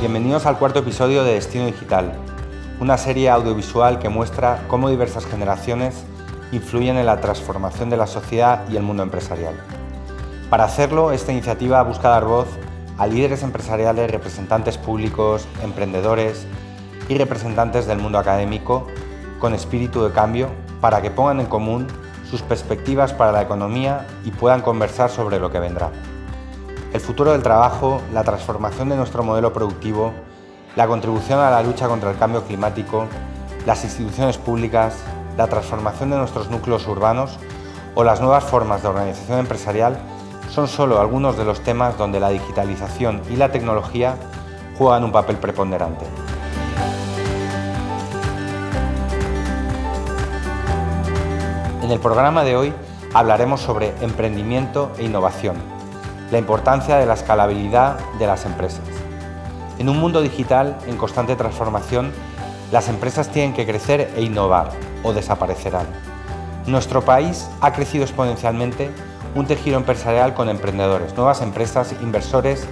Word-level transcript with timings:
Bienvenidos 0.00 0.44
al 0.44 0.58
cuarto 0.58 0.80
episodio 0.80 1.24
de 1.24 1.34
Destino 1.34 1.64
Digital, 1.64 2.12
una 2.80 2.98
serie 2.98 3.30
audiovisual 3.30 3.98
que 3.98 4.10
muestra 4.10 4.62
cómo 4.68 4.90
diversas 4.90 5.24
generaciones 5.24 6.04
influyen 6.50 6.98
en 6.98 7.06
la 7.06 7.20
transformación 7.20 7.88
de 7.88 7.96
la 7.96 8.06
sociedad 8.06 8.68
y 8.68 8.76
el 8.76 8.82
mundo 8.82 9.02
empresarial. 9.02 9.54
Para 10.50 10.64
hacerlo, 10.64 11.12
esta 11.12 11.32
iniciativa 11.32 11.82
busca 11.82 12.10
dar 12.10 12.26
voz 12.26 12.48
a 12.98 13.06
líderes 13.06 13.42
empresariales, 13.42 14.10
representantes 14.10 14.76
públicos, 14.76 15.48
emprendedores 15.62 16.46
y 17.08 17.16
representantes 17.16 17.86
del 17.86 17.98
mundo 17.98 18.18
académico 18.18 18.86
con 19.38 19.54
espíritu 19.54 20.04
de 20.04 20.12
cambio 20.12 20.50
para 20.82 21.00
que 21.00 21.10
pongan 21.10 21.40
en 21.40 21.46
común 21.46 21.86
sus 22.32 22.42
perspectivas 22.42 23.12
para 23.12 23.30
la 23.30 23.42
economía 23.42 24.08
y 24.24 24.32
puedan 24.32 24.62
conversar 24.62 25.10
sobre 25.10 25.38
lo 25.38 25.52
que 25.52 25.60
vendrá 25.60 25.92
el 26.92 27.00
futuro 27.00 27.32
del 27.32 27.42
trabajo, 27.42 28.02
la 28.12 28.22
transformación 28.22 28.90
de 28.90 28.96
nuestro 28.96 29.22
modelo 29.22 29.52
productivo, 29.52 30.12
la 30.76 30.86
contribución 30.86 31.38
a 31.40 31.50
la 31.50 31.62
lucha 31.62 31.88
contra 31.88 32.10
el 32.10 32.18
cambio 32.18 32.44
climático, 32.44 33.06
las 33.66 33.84
instituciones 33.84 34.36
públicas, 34.36 34.96
la 35.36 35.46
transformación 35.46 36.10
de 36.10 36.18
nuestros 36.18 36.50
núcleos 36.50 36.86
urbanos 36.86 37.38
o 37.94 38.04
las 38.04 38.20
nuevas 38.20 38.44
formas 38.44 38.82
de 38.82 38.88
organización 38.88 39.38
empresarial 39.38 39.98
son 40.50 40.68
solo 40.68 41.00
algunos 41.00 41.38
de 41.38 41.44
los 41.44 41.60
temas 41.60 41.96
donde 41.96 42.20
la 42.20 42.28
digitalización 42.28 43.22
y 43.30 43.36
la 43.36 43.50
tecnología 43.50 44.16
juegan 44.76 45.04
un 45.04 45.12
papel 45.12 45.36
preponderante. 45.36 46.04
En 51.82 51.90
el 51.90 51.98
programa 51.98 52.44
de 52.44 52.54
hoy 52.54 52.72
hablaremos 53.12 53.60
sobre 53.60 53.92
emprendimiento 54.02 54.92
e 54.98 55.04
innovación 55.04 55.56
la 56.30 56.38
importancia 56.38 56.96
de 56.96 57.06
la 57.06 57.14
escalabilidad 57.14 57.98
de 58.20 58.26
las 58.28 58.46
empresas. 58.46 58.84
En 59.80 59.88
un 59.88 59.98
mundo 59.98 60.22
digital 60.22 60.78
en 60.86 60.96
constante 60.96 61.34
transformación, 61.34 62.12
las 62.70 62.88
empresas 62.88 63.30
tienen 63.30 63.52
que 63.52 63.66
crecer 63.66 64.12
e 64.14 64.22
innovar 64.22 64.70
o 65.02 65.12
desaparecerán. 65.12 65.86
Nuestro 66.66 67.02
país 67.02 67.50
ha 67.60 67.72
crecido 67.72 68.04
exponencialmente 68.04 68.88
un 69.34 69.46
tejido 69.46 69.76
empresarial 69.76 70.34
con 70.34 70.48
emprendedores, 70.48 71.16
nuevas 71.16 71.42
empresas, 71.42 71.96
inversores 72.00 72.64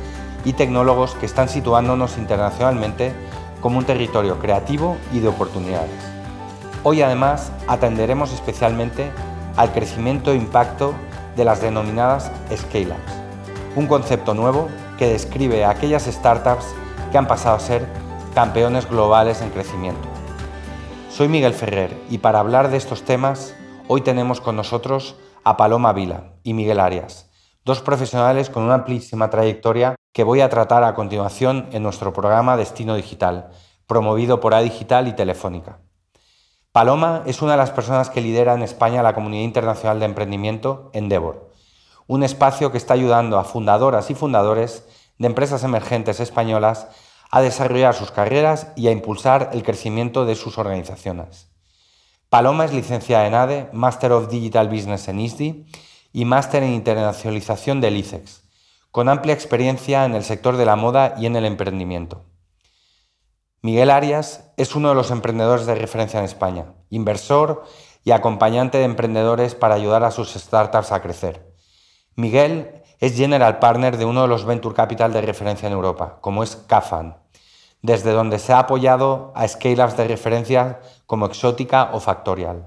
y 0.44 0.52
tecnólogos 0.52 1.16
que 1.16 1.26
están 1.26 1.48
situándonos 1.48 2.16
internacionalmente 2.16 3.12
como 3.60 3.78
un 3.78 3.84
territorio 3.84 4.38
creativo 4.38 4.96
y 5.12 5.18
de 5.18 5.26
oportunidades. 5.26 6.19
Hoy 6.82 7.02
además 7.02 7.52
atenderemos 7.68 8.32
especialmente 8.32 9.10
al 9.56 9.72
crecimiento 9.72 10.32
e 10.32 10.36
impacto 10.36 10.94
de 11.36 11.44
las 11.44 11.60
denominadas 11.60 12.30
scale-ups 12.54 13.20
un 13.76 13.86
concepto 13.86 14.34
nuevo 14.34 14.68
que 14.98 15.06
describe 15.06 15.64
a 15.64 15.70
aquellas 15.70 16.04
startups 16.04 16.66
que 17.12 17.18
han 17.18 17.26
pasado 17.26 17.56
a 17.56 17.60
ser 17.60 17.86
campeones 18.34 18.88
globales 18.88 19.40
en 19.42 19.50
crecimiento. 19.50 20.08
Soy 21.10 21.28
Miguel 21.28 21.54
Ferrer 21.54 21.96
y 22.08 22.18
para 22.18 22.40
hablar 22.40 22.70
de 22.70 22.76
estos 22.76 23.02
temas 23.02 23.54
hoy 23.88 24.00
tenemos 24.00 24.40
con 24.40 24.56
nosotros 24.56 25.16
a 25.44 25.56
Paloma 25.56 25.92
Vila 25.92 26.34
y 26.42 26.54
Miguel 26.54 26.80
Arias, 26.80 27.30
dos 27.64 27.80
profesionales 27.80 28.50
con 28.50 28.62
una 28.62 28.74
amplísima 28.74 29.30
trayectoria 29.30 29.94
que 30.12 30.24
voy 30.24 30.40
a 30.40 30.48
tratar 30.48 30.84
a 30.84 30.94
continuación 30.94 31.68
en 31.72 31.82
nuestro 31.82 32.12
programa 32.12 32.56
Destino 32.56 32.96
Digital, 32.96 33.50
promovido 33.86 34.40
por 34.40 34.54
A 34.54 34.60
Digital 34.60 35.08
y 35.08 35.12
Telefónica. 35.12 35.78
Paloma 36.72 37.22
es 37.26 37.42
una 37.42 37.52
de 37.52 37.58
las 37.58 37.70
personas 37.70 38.10
que 38.10 38.20
lidera 38.20 38.54
en 38.54 38.62
España 38.62 39.02
la 39.02 39.14
comunidad 39.14 39.44
internacional 39.44 39.98
de 39.98 40.06
emprendimiento 40.06 40.90
Endeavor 40.92 41.50
un 42.10 42.24
espacio 42.24 42.72
que 42.72 42.76
está 42.76 42.94
ayudando 42.94 43.38
a 43.38 43.44
fundadoras 43.44 44.10
y 44.10 44.16
fundadores 44.16 44.82
de 45.18 45.28
empresas 45.28 45.62
emergentes 45.62 46.18
españolas 46.18 46.88
a 47.30 47.40
desarrollar 47.40 47.94
sus 47.94 48.10
carreras 48.10 48.66
y 48.74 48.88
a 48.88 48.90
impulsar 48.90 49.50
el 49.52 49.62
crecimiento 49.62 50.24
de 50.24 50.34
sus 50.34 50.58
organizaciones. 50.58 51.46
Paloma 52.28 52.64
es 52.64 52.72
licenciada 52.72 53.28
en 53.28 53.34
ADE, 53.34 53.68
Master 53.72 54.10
of 54.10 54.28
Digital 54.28 54.68
Business 54.68 55.06
en 55.06 55.20
ISDI 55.20 55.66
y 56.12 56.24
Máster 56.24 56.64
en 56.64 56.72
Internacionalización 56.72 57.80
del 57.80 57.96
ICEX, 57.96 58.42
con 58.90 59.08
amplia 59.08 59.32
experiencia 59.32 60.04
en 60.04 60.16
el 60.16 60.24
sector 60.24 60.56
de 60.56 60.64
la 60.64 60.74
moda 60.74 61.14
y 61.16 61.26
en 61.26 61.36
el 61.36 61.44
emprendimiento. 61.44 62.24
Miguel 63.62 63.90
Arias 63.90 64.50
es 64.56 64.74
uno 64.74 64.88
de 64.88 64.94
los 64.94 65.10
emprendedores 65.10 65.66
de 65.66 65.74
referencia 65.74 66.18
en 66.18 66.24
España, 66.24 66.72
inversor 66.88 67.64
y 68.04 68.12
acompañante 68.12 68.78
de 68.78 68.84
emprendedores 68.84 69.54
para 69.54 69.74
ayudar 69.74 70.02
a 70.02 70.10
sus 70.10 70.32
startups 70.32 70.92
a 70.92 71.02
crecer. 71.02 71.52
Miguel 72.16 72.82
es 73.00 73.16
General 73.16 73.58
Partner 73.58 73.98
de 73.98 74.06
uno 74.06 74.22
de 74.22 74.28
los 74.28 74.46
Venture 74.46 74.74
Capital 74.74 75.12
de 75.12 75.20
referencia 75.20 75.66
en 75.66 75.74
Europa, 75.74 76.16
como 76.22 76.42
es 76.42 76.56
CAFAN, 76.56 77.18
desde 77.82 78.12
donde 78.12 78.38
se 78.38 78.54
ha 78.54 78.60
apoyado 78.60 79.30
a 79.36 79.46
scale-ups 79.46 79.96
de 79.98 80.08
referencia 80.08 80.80
como 81.04 81.26
Exótica 81.26 81.90
o 81.92 82.00
Factorial. 82.00 82.66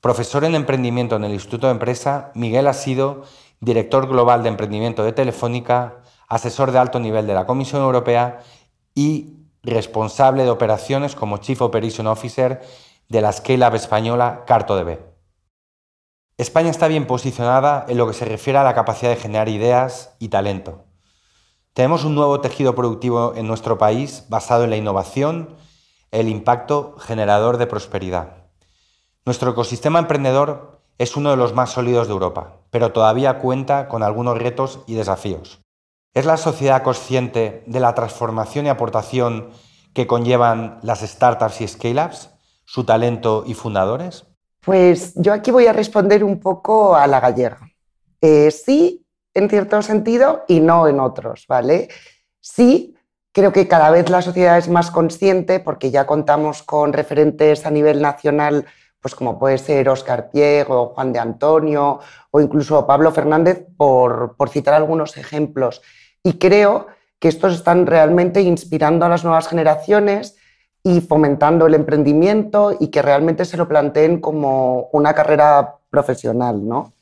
Profesor 0.00 0.44
en 0.44 0.54
emprendimiento 0.54 1.16
en 1.16 1.24
el 1.24 1.32
Instituto 1.32 1.66
de 1.66 1.72
Empresa, 1.72 2.30
Miguel 2.36 2.68
ha 2.68 2.74
sido 2.74 3.24
director 3.58 4.06
global 4.06 4.44
de 4.44 4.50
emprendimiento 4.50 5.02
de 5.02 5.12
Telefónica, 5.12 5.96
asesor 6.28 6.70
de 6.70 6.78
alto 6.78 7.00
nivel 7.00 7.26
de 7.26 7.34
la 7.34 7.46
Comisión 7.46 7.82
Europea 7.82 8.38
y 8.94 9.41
responsable 9.62 10.44
de 10.44 10.50
operaciones 10.50 11.14
como 11.14 11.38
Chief 11.38 11.60
Operation 11.62 12.06
Officer 12.06 12.62
de 13.08 13.20
la 13.20 13.32
scale-up 13.32 13.74
española 13.74 14.44
CartoDB. 14.46 14.98
España 16.38 16.70
está 16.70 16.88
bien 16.88 17.06
posicionada 17.06 17.84
en 17.88 17.98
lo 17.98 18.06
que 18.06 18.14
se 18.14 18.24
refiere 18.24 18.58
a 18.58 18.64
la 18.64 18.74
capacidad 18.74 19.10
de 19.10 19.16
generar 19.16 19.48
ideas 19.48 20.16
y 20.18 20.28
talento. 20.28 20.84
Tenemos 21.74 22.04
un 22.04 22.14
nuevo 22.14 22.40
tejido 22.40 22.74
productivo 22.74 23.34
en 23.36 23.46
nuestro 23.46 23.78
país 23.78 24.24
basado 24.28 24.64
en 24.64 24.70
la 24.70 24.76
innovación, 24.76 25.56
el 26.10 26.28
impacto 26.28 26.96
generador 26.98 27.58
de 27.58 27.66
prosperidad. 27.66 28.48
Nuestro 29.24 29.52
ecosistema 29.52 29.98
emprendedor 29.98 30.80
es 30.98 31.16
uno 31.16 31.30
de 31.30 31.36
los 31.36 31.54
más 31.54 31.70
sólidos 31.70 32.08
de 32.08 32.12
Europa, 32.12 32.56
pero 32.70 32.92
todavía 32.92 33.38
cuenta 33.38 33.88
con 33.88 34.02
algunos 34.02 34.36
retos 34.36 34.80
y 34.86 34.94
desafíos. 34.94 35.60
¿Es 36.14 36.26
la 36.26 36.36
sociedad 36.36 36.82
consciente 36.82 37.64
de 37.66 37.80
la 37.80 37.94
transformación 37.94 38.66
y 38.66 38.68
aportación 38.68 39.48
que 39.94 40.06
conllevan 40.06 40.78
las 40.82 41.00
startups 41.00 41.62
y 41.62 41.68
scale-ups, 41.68 42.28
su 42.66 42.84
talento 42.84 43.44
y 43.46 43.54
fundadores? 43.54 44.26
Pues 44.60 45.14
yo 45.14 45.32
aquí 45.32 45.50
voy 45.50 45.66
a 45.68 45.72
responder 45.72 46.22
un 46.22 46.38
poco 46.38 46.94
a 46.94 47.06
la 47.06 47.18
gallega. 47.18 47.60
Eh, 48.20 48.50
sí, 48.50 49.06
en 49.32 49.48
cierto 49.48 49.80
sentido, 49.80 50.44
y 50.48 50.60
no 50.60 50.86
en 50.86 51.00
otros, 51.00 51.46
¿vale? 51.48 51.88
Sí, 52.40 52.94
creo 53.32 53.50
que 53.50 53.66
cada 53.66 53.90
vez 53.90 54.10
la 54.10 54.20
sociedad 54.20 54.58
es 54.58 54.68
más 54.68 54.90
consciente 54.90 55.60
porque 55.60 55.90
ya 55.90 56.06
contamos 56.06 56.62
con 56.62 56.92
referentes 56.92 57.64
a 57.64 57.70
nivel 57.70 58.02
nacional, 58.02 58.66
pues 59.00 59.14
como 59.14 59.38
puede 59.38 59.56
ser 59.56 59.88
Óscar 59.88 60.30
Piego, 60.30 60.92
Juan 60.94 61.10
de 61.14 61.20
Antonio 61.20 62.00
o 62.30 62.40
incluso 62.42 62.86
Pablo 62.86 63.12
Fernández, 63.12 63.64
por, 63.78 64.36
por 64.36 64.50
citar 64.50 64.74
algunos 64.74 65.16
ejemplos. 65.16 65.80
Y 66.24 66.34
creo 66.34 66.86
que 67.18 67.28
estos 67.28 67.54
están 67.54 67.86
realmente 67.86 68.40
inspirando 68.40 69.06
a 69.06 69.08
las 69.08 69.24
nuevas 69.24 69.48
generaciones 69.48 70.36
y 70.82 71.00
fomentando 71.00 71.66
el 71.66 71.74
emprendimiento 71.74 72.76
y 72.78 72.88
que 72.88 73.02
realmente 73.02 73.44
se 73.44 73.56
lo 73.56 73.68
planteen 73.68 74.20
como 74.20 74.88
una 74.92 75.14
carrera 75.14 75.76
profesional, 75.90 76.66
¿no? 76.66 76.92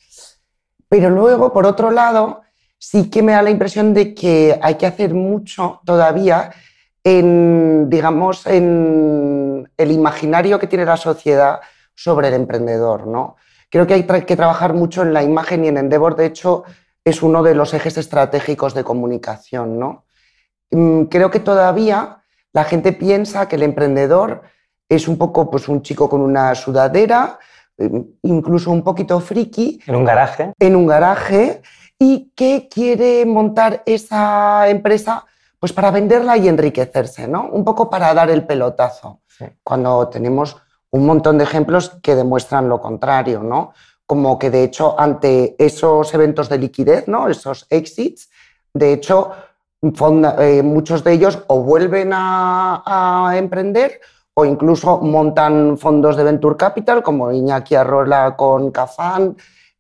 Pero 0.89 1.09
luego, 1.09 1.53
por 1.53 1.67
otro 1.67 1.91
lado, 1.91 2.43
sí 2.79 3.09
que 3.09 3.23
me 3.23 3.33
da 3.33 3.43
la 3.43 3.51
impresión 3.51 3.95
de 3.95 4.15
que 4.15 4.59
hay 4.61 4.75
que 4.75 4.87
hacer 4.87 5.15
mucho 5.15 5.81
todavía 5.85 6.51
en, 7.05 7.89
digamos, 7.89 8.47
en 8.47 9.71
el 9.77 9.93
imaginario 9.93 10.59
que 10.59 10.67
tiene 10.67 10.85
la 10.85 10.97
sociedad 10.97 11.61
sobre 11.95 12.29
el 12.29 12.35
emprendedor, 12.35 13.07
¿no? 13.07 13.37
Creo 13.71 13.87
que 13.87 13.95
hay 13.95 14.05
que 14.05 14.37
trabajar 14.37 14.75
mucho 14.75 15.03
en 15.03 15.13
la 15.13 15.23
imagen 15.23 15.65
y 15.65 15.69
en 15.69 15.77
Endeavor, 15.77 16.17
de 16.17 16.27
hecho, 16.27 16.65
es 17.11 17.23
uno 17.23 17.43
de 17.43 17.55
los 17.55 17.75
ejes 17.75 17.99
estratégicos 17.99 18.75
de 18.75 18.85
comunicación, 18.85 19.79
¿no? 19.79 20.05
Mm, 20.71 21.05
creo 21.05 21.31
que 21.31 21.41
todavía 21.41 22.23
la 22.53 22.65
gente 22.65 22.93
piensa 22.93 23.49
que 23.49 23.57
el 23.57 23.63
emprendedor 23.63 24.43
es 24.89 25.09
un 25.09 25.19
poco 25.19 25.51
pues, 25.51 25.69
un 25.69 25.83
chico 25.83 26.09
con 26.09 26.21
una 26.21 26.55
sudadera, 26.55 27.39
eh, 27.79 27.91
incluso 28.23 28.71
un 28.71 28.83
poquito 28.83 29.21
friki. 29.21 29.81
En 29.87 29.95
un 29.95 30.05
garaje. 30.05 30.53
En 30.59 30.77
un 30.77 30.87
garaje. 30.87 31.63
Y 31.99 32.33
que 32.35 32.69
quiere 32.69 33.27
montar 33.27 33.83
esa 33.85 34.69
empresa 34.69 35.27
pues 35.59 35.75
para 35.75 35.91
venderla 35.91 36.39
y 36.39 36.49
enriquecerse, 36.49 37.29
¿no? 37.29 37.51
Un 37.51 37.63
poco 37.63 37.91
para 37.91 38.15
dar 38.15 38.31
el 38.31 38.47
pelotazo. 38.47 39.21
Cuando 39.63 40.09
tenemos 40.09 40.57
un 40.91 41.07
montón 41.07 41.37
de 41.37 41.45
ejemplos 41.45 41.99
que 42.03 42.15
demuestran 42.15 42.69
lo 42.69 42.81
contrario, 42.81 43.43
¿no? 43.43 43.73
Como 44.11 44.41
que 44.41 44.51
de 44.51 44.65
hecho 44.65 44.99
ante 44.99 45.55
esos 45.57 46.13
eventos 46.15 46.49
de 46.49 46.59
liquidez, 46.59 47.07
¿no? 47.07 47.29
Esos 47.29 47.69
exits, 47.71 48.29
de 48.75 48.93
hecho 48.93 49.31
eh, 49.81 50.63
muchos 50.65 51.05
de 51.05 51.13
ellos 51.13 51.45
o 51.47 51.63
vuelven 51.63 52.11
a, 52.13 53.33
emprender 53.37 54.01
o 54.35 54.45
incluso 54.45 54.99
montan 54.99 55.79
fondos 55.79 56.17
de 56.17 56.25
Venture 56.25 56.57
Capital 56.57 57.05
como 57.05 57.31
Iñaki 57.31 57.77
Arrola 57.77 58.35
con 58.37 58.73
Cafán, 58.73 59.37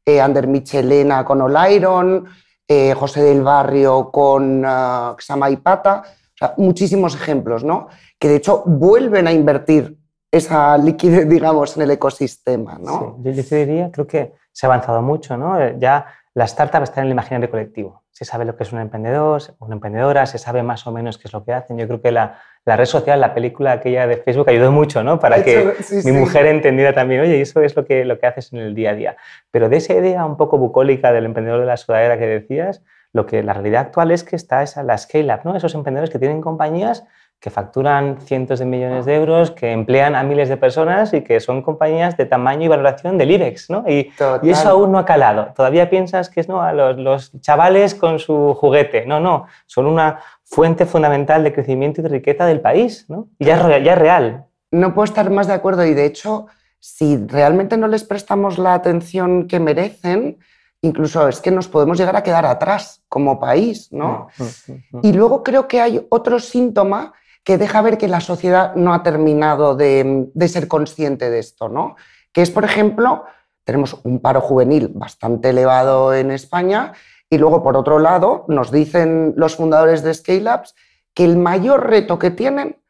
eh, 0.06 0.20
Ander 0.20 0.46
Michelena 0.46 1.24
con 1.24 1.40
Olairon, 1.40 2.24
eh, 2.68 2.94
José 2.94 3.22
del 3.22 3.42
Barrio 3.42 4.12
con 4.12 4.64
uh, 4.64 5.16
Xama 5.18 5.50
y 5.50 5.56
Pata. 5.56 6.04
O 6.40 6.62
muchísimos 6.62 7.16
ejemplos, 7.16 7.64
¿no? 7.64 7.88
Que 8.16 8.28
de 8.28 8.36
hecho 8.36 8.62
vuelven 8.64 9.26
a 9.26 9.32
invertir 9.32 9.98
esa 10.30 10.76
liquidez, 10.78 11.28
digamos, 11.28 11.76
en 11.76 11.82
el 11.82 11.90
ecosistema, 11.90 12.78
¿no? 12.78 13.18
Sí, 13.22 13.32
yo, 13.34 13.56
diría, 13.56 13.90
creo 13.90 14.06
que 14.06 14.34
se 14.52 14.66
ha 14.66 14.68
avanzado 14.68 15.02
mucho, 15.02 15.36
¿no? 15.36 15.78
Ya 15.78 16.06
la 16.34 16.44
startup 16.44 16.82
está 16.82 17.00
en 17.00 17.06
el 17.06 17.12
imaginario 17.12 17.50
colectivo. 17.50 18.02
Se 18.10 18.24
sabe 18.24 18.44
lo 18.44 18.54
que 18.54 18.64
es 18.64 18.72
un 18.72 18.80
emprendedor, 18.80 19.42
una 19.60 19.74
emprendedora, 19.74 20.26
se 20.26 20.38
sabe 20.38 20.62
más 20.62 20.86
o 20.86 20.92
menos 20.92 21.16
qué 21.16 21.28
es 21.28 21.32
lo 21.32 21.42
que 21.44 21.52
hacen. 21.52 21.78
Yo 21.78 21.86
creo 21.86 22.02
que 22.02 22.12
la, 22.12 22.38
la 22.66 22.76
red 22.76 22.84
social, 22.84 23.18
la 23.18 23.32
película 23.32 23.72
aquella 23.72 24.06
de 24.06 24.18
Facebook 24.18 24.50
ayudó 24.50 24.70
mucho, 24.70 25.02
¿no? 25.02 25.18
Para 25.18 25.42
que 25.42 25.74
mi 26.04 26.12
mujer 26.12 26.46
entendiera 26.46 26.92
también, 26.92 27.22
oye, 27.22 27.40
eso 27.40 27.62
es 27.62 27.74
lo 27.74 27.84
que, 27.84 28.04
lo 28.04 28.18
que 28.18 28.26
haces 28.26 28.52
en 28.52 28.58
el 28.58 28.74
día 28.74 28.90
a 28.90 28.94
día. 28.94 29.16
Pero 29.50 29.68
de 29.68 29.78
esa 29.78 29.94
idea 29.94 30.26
un 30.26 30.36
poco 30.36 30.58
bucólica 30.58 31.12
del 31.12 31.24
emprendedor 31.24 31.60
de 31.60 31.66
la 31.66 31.78
sudadera 31.78 32.18
que 32.18 32.26
decías, 32.26 32.82
lo 33.12 33.26
que 33.26 33.42
la 33.42 33.54
realidad 33.54 33.86
actual 33.86 34.10
es 34.10 34.22
que 34.22 34.36
está 34.36 34.62
esa, 34.62 34.82
la 34.82 34.98
scale-up, 34.98 35.40
¿no? 35.44 35.56
Esos 35.56 35.74
emprendedores 35.74 36.10
que 36.10 36.18
tienen 36.18 36.40
compañías 36.42 37.04
que 37.40 37.48
facturan 37.48 38.20
cientos 38.20 38.58
de 38.58 38.66
millones 38.66 39.06
de 39.06 39.16
euros, 39.16 39.50
que 39.50 39.72
emplean 39.72 40.14
a 40.14 40.22
miles 40.22 40.50
de 40.50 40.58
personas 40.58 41.14
y 41.14 41.22
que 41.22 41.40
son 41.40 41.62
compañías 41.62 42.18
de 42.18 42.26
tamaño 42.26 42.66
y 42.66 42.68
valoración 42.68 43.16
del 43.16 43.30
IBEX, 43.30 43.70
¿no? 43.70 43.82
Y, 43.88 44.12
y 44.42 44.50
eso 44.50 44.68
aún 44.68 44.92
no 44.92 44.98
ha 44.98 45.06
calado. 45.06 45.54
Todavía 45.56 45.88
piensas 45.88 46.28
que 46.28 46.40
es 46.40 46.48
¿no? 46.48 46.60
a 46.60 46.74
los, 46.74 46.98
los, 46.98 47.32
chavales 47.40 47.94
con 47.94 48.18
su 48.18 48.52
juguete. 48.52 49.06
No, 49.06 49.20
no, 49.20 49.46
son 49.64 49.86
una 49.86 50.20
fuente 50.44 50.84
fundamental 50.84 51.42
de 51.42 51.54
crecimiento 51.54 52.02
y 52.02 52.04
de 52.04 52.10
riqueza 52.10 52.44
del 52.44 52.60
país, 52.60 53.06
¿no? 53.08 53.28
Y 53.38 53.46
ya 53.46 53.56
es, 53.56 53.84
ya 53.84 53.92
es 53.94 53.98
real. 53.98 54.44
No 54.70 54.92
puedo 54.92 55.04
estar 55.04 55.30
más 55.30 55.46
de 55.46 55.54
acuerdo 55.54 55.86
y 55.86 55.94
de 55.94 56.04
hecho, 56.04 56.46
si 56.78 57.16
realmente 57.26 57.78
no 57.78 57.88
les 57.88 58.04
prestamos 58.04 58.58
la 58.58 58.74
atención 58.74 59.48
que 59.48 59.60
merecen, 59.60 60.38
incluso 60.82 61.26
es 61.26 61.40
que 61.40 61.50
nos 61.50 61.68
podemos 61.68 61.96
llegar 61.96 62.16
a 62.16 62.22
quedar 62.22 62.44
atrás 62.44 63.02
como 63.08 63.40
país, 63.40 63.90
¿no? 63.90 64.28
Mm, 64.36 64.42
mm, 64.42 64.98
mm, 64.98 65.00
y 65.04 65.12
luego 65.14 65.42
creo 65.42 65.66
que 65.66 65.80
hay 65.80 66.06
otro 66.10 66.38
síntoma 66.38 67.14
que 67.44 67.58
deja 67.58 67.82
ver 67.82 67.98
que 67.98 68.08
la 68.08 68.20
sociedad 68.20 68.74
no 68.74 68.92
ha 68.92 69.02
terminado 69.02 69.74
de, 69.74 70.30
ser 70.48 70.68
consciente 70.68 71.30
de 71.30 71.38
esto, 71.38 71.68
¿no? 71.68 71.96
Que 72.32 72.42
es, 72.42 72.50
por 72.50 72.64
ejemplo, 72.64 73.24
tenemos 73.64 73.98
un 74.04 74.20
paro 74.20 74.40
juvenil 74.40 74.88
bastante 74.94 75.50
elevado 75.50 76.14
en 76.14 76.30
España 76.30 76.92
y 77.28 77.38
luego, 77.38 77.62
por 77.62 77.76
otro 77.76 77.98
lado, 77.98 78.44
nos 78.48 78.70
dicen 78.70 79.34
los 79.36 79.56
fundadores 79.56 80.02
de 80.02 80.14
Scale 80.14 80.54
Ups 80.54 80.74
que 81.14 81.24
el 81.24 81.36
mayor 81.36 81.88
reto 81.88 82.18
que 82.18 82.30
tienen 82.30 82.80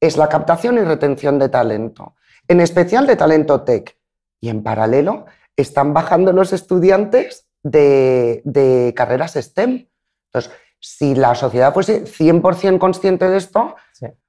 es 0.00 0.16
la 0.16 0.28
captación 0.28 0.78
y 0.78 0.80
retención 0.80 1.38
de 1.38 1.48
talento, 1.48 2.16
en 2.48 2.60
especial 2.60 3.06
de 3.06 3.16
talento 3.16 3.62
tech. 3.62 3.96
Y 4.40 4.48
en 4.48 4.62
paralelo 4.62 5.26
están 5.56 5.92
bajando 5.92 6.32
los 6.32 6.52
estudiantes 6.52 7.46
de, 7.62 8.40
de 8.44 8.94
carreras 8.96 9.34
STEM. 9.34 9.88
Entonces, 10.28 10.52
si 10.80 11.14
la 11.14 11.34
sociedad 11.34 11.72
fuese 11.72 12.04
100% 12.04 12.78
consciente 12.78 13.28
de 13.28 13.36
esto, 13.36 13.76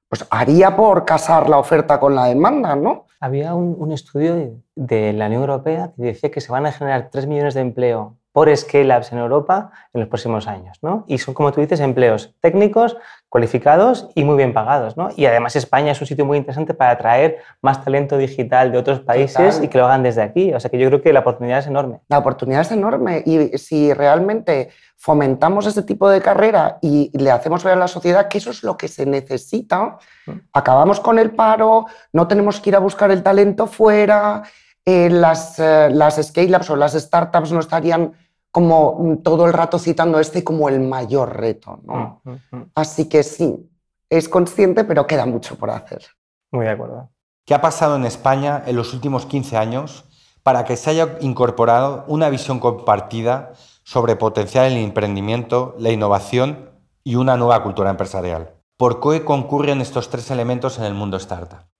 pues 0.08 0.26
haría 0.28 0.76
por 0.76 1.06
casar 1.06 1.48
la 1.48 1.56
oferta 1.56 1.98
con 1.98 2.14
la 2.14 2.26
demanda, 2.26 2.76
¿no? 2.76 3.06
Había 3.18 3.54
un, 3.54 3.92
estudio 3.92 4.60
de, 4.74 5.12
la 5.14 5.26
Unión 5.26 5.40
Europea 5.42 5.92
que 5.96 6.02
decía 6.02 6.30
que 6.30 6.42
se 6.42 6.52
van 6.52 6.66
a 6.66 6.72
generar 6.72 7.08
3 7.10 7.26
millones 7.26 7.54
de 7.54 7.62
empleo 7.62 8.18
por 8.32 8.54
scale-ups 8.54 9.12
en 9.12 9.18
Europa 9.18 9.70
en 9.94 10.00
los 10.00 10.08
próximos 10.08 10.48
años. 10.48 10.78
¿no? 10.82 11.04
Y 11.06 11.18
son, 11.18 11.32
como 11.34 11.52
tú 11.52 11.60
dices, 11.60 11.80
empleos 11.80 12.34
técnicos, 12.40 12.96
cualificados 13.32 14.10
y 14.14 14.24
muy 14.24 14.36
bien 14.36 14.52
pagados. 14.52 14.98
¿no? 14.98 15.08
Y 15.16 15.24
además 15.24 15.56
España 15.56 15.92
es 15.92 16.00
un 16.02 16.06
sitio 16.06 16.26
muy 16.26 16.36
interesante 16.36 16.74
para 16.74 16.90
atraer 16.90 17.38
más 17.62 17.82
talento 17.82 18.18
digital 18.18 18.70
de 18.70 18.76
otros 18.76 19.00
países 19.00 19.58
y 19.62 19.68
que 19.68 19.78
lo 19.78 19.86
hagan 19.86 20.02
desde 20.02 20.20
aquí. 20.20 20.52
O 20.52 20.60
sea 20.60 20.70
que 20.70 20.78
yo 20.78 20.88
creo 20.88 21.00
que 21.00 21.14
la 21.14 21.20
oportunidad 21.20 21.60
es 21.60 21.66
enorme. 21.66 22.00
La 22.10 22.18
oportunidad 22.18 22.60
es 22.60 22.72
enorme 22.72 23.22
y 23.24 23.56
si 23.56 23.94
realmente 23.94 24.68
fomentamos 24.98 25.66
este 25.66 25.82
tipo 25.82 26.10
de 26.10 26.20
carrera 26.20 26.76
y 26.82 27.10
le 27.16 27.30
hacemos 27.30 27.64
ver 27.64 27.72
a 27.72 27.76
la 27.76 27.88
sociedad 27.88 28.28
que 28.28 28.36
eso 28.36 28.50
es 28.50 28.62
lo 28.64 28.76
que 28.76 28.86
se 28.86 29.06
necesita, 29.06 29.96
mm. 30.26 30.32
acabamos 30.52 31.00
con 31.00 31.18
el 31.18 31.30
paro, 31.30 31.86
no 32.12 32.28
tenemos 32.28 32.60
que 32.60 32.68
ir 32.68 32.76
a 32.76 32.80
buscar 32.80 33.10
el 33.10 33.22
talento 33.22 33.66
fuera, 33.66 34.42
eh, 34.84 35.08
las, 35.08 35.58
eh, 35.58 35.88
las 35.90 36.22
scale-ups 36.22 36.68
o 36.68 36.76
las 36.76 36.92
startups 36.92 37.50
no 37.50 37.60
estarían 37.60 38.12
como 38.52 39.18
todo 39.24 39.46
el 39.46 39.52
rato 39.52 39.78
citando 39.78 40.20
este 40.20 40.44
como 40.44 40.68
el 40.68 40.78
mayor 40.80 41.34
reto. 41.36 41.80
¿no? 41.84 42.20
Mm, 42.22 42.30
mm, 42.30 42.40
mm. 42.52 42.70
Así 42.74 43.08
que 43.08 43.22
sí, 43.22 43.68
es 44.08 44.28
consciente, 44.28 44.84
pero 44.84 45.06
queda 45.06 45.26
mucho 45.26 45.56
por 45.56 45.70
hacer. 45.70 46.04
Muy 46.52 46.66
de 46.66 46.72
acuerdo. 46.72 47.10
¿Qué 47.46 47.54
ha 47.54 47.62
pasado 47.62 47.96
en 47.96 48.04
España 48.04 48.62
en 48.66 48.76
los 48.76 48.92
últimos 48.92 49.26
15 49.26 49.56
años 49.56 50.04
para 50.42 50.64
que 50.64 50.76
se 50.76 50.90
haya 50.90 51.16
incorporado 51.20 52.04
una 52.06 52.28
visión 52.28 52.60
compartida 52.60 53.52
sobre 53.84 54.16
potenciar 54.16 54.66
el 54.66 54.76
emprendimiento, 54.76 55.74
la 55.78 55.90
innovación 55.90 56.70
y 57.02 57.16
una 57.16 57.36
nueva 57.36 57.62
cultura 57.62 57.90
empresarial? 57.90 58.54
¿Por 58.76 59.00
qué 59.00 59.24
concurren 59.24 59.80
estos 59.80 60.10
tres 60.10 60.30
elementos 60.30 60.78
en 60.78 60.84
el 60.84 60.94
mundo 60.94 61.16
startup? 61.16 61.71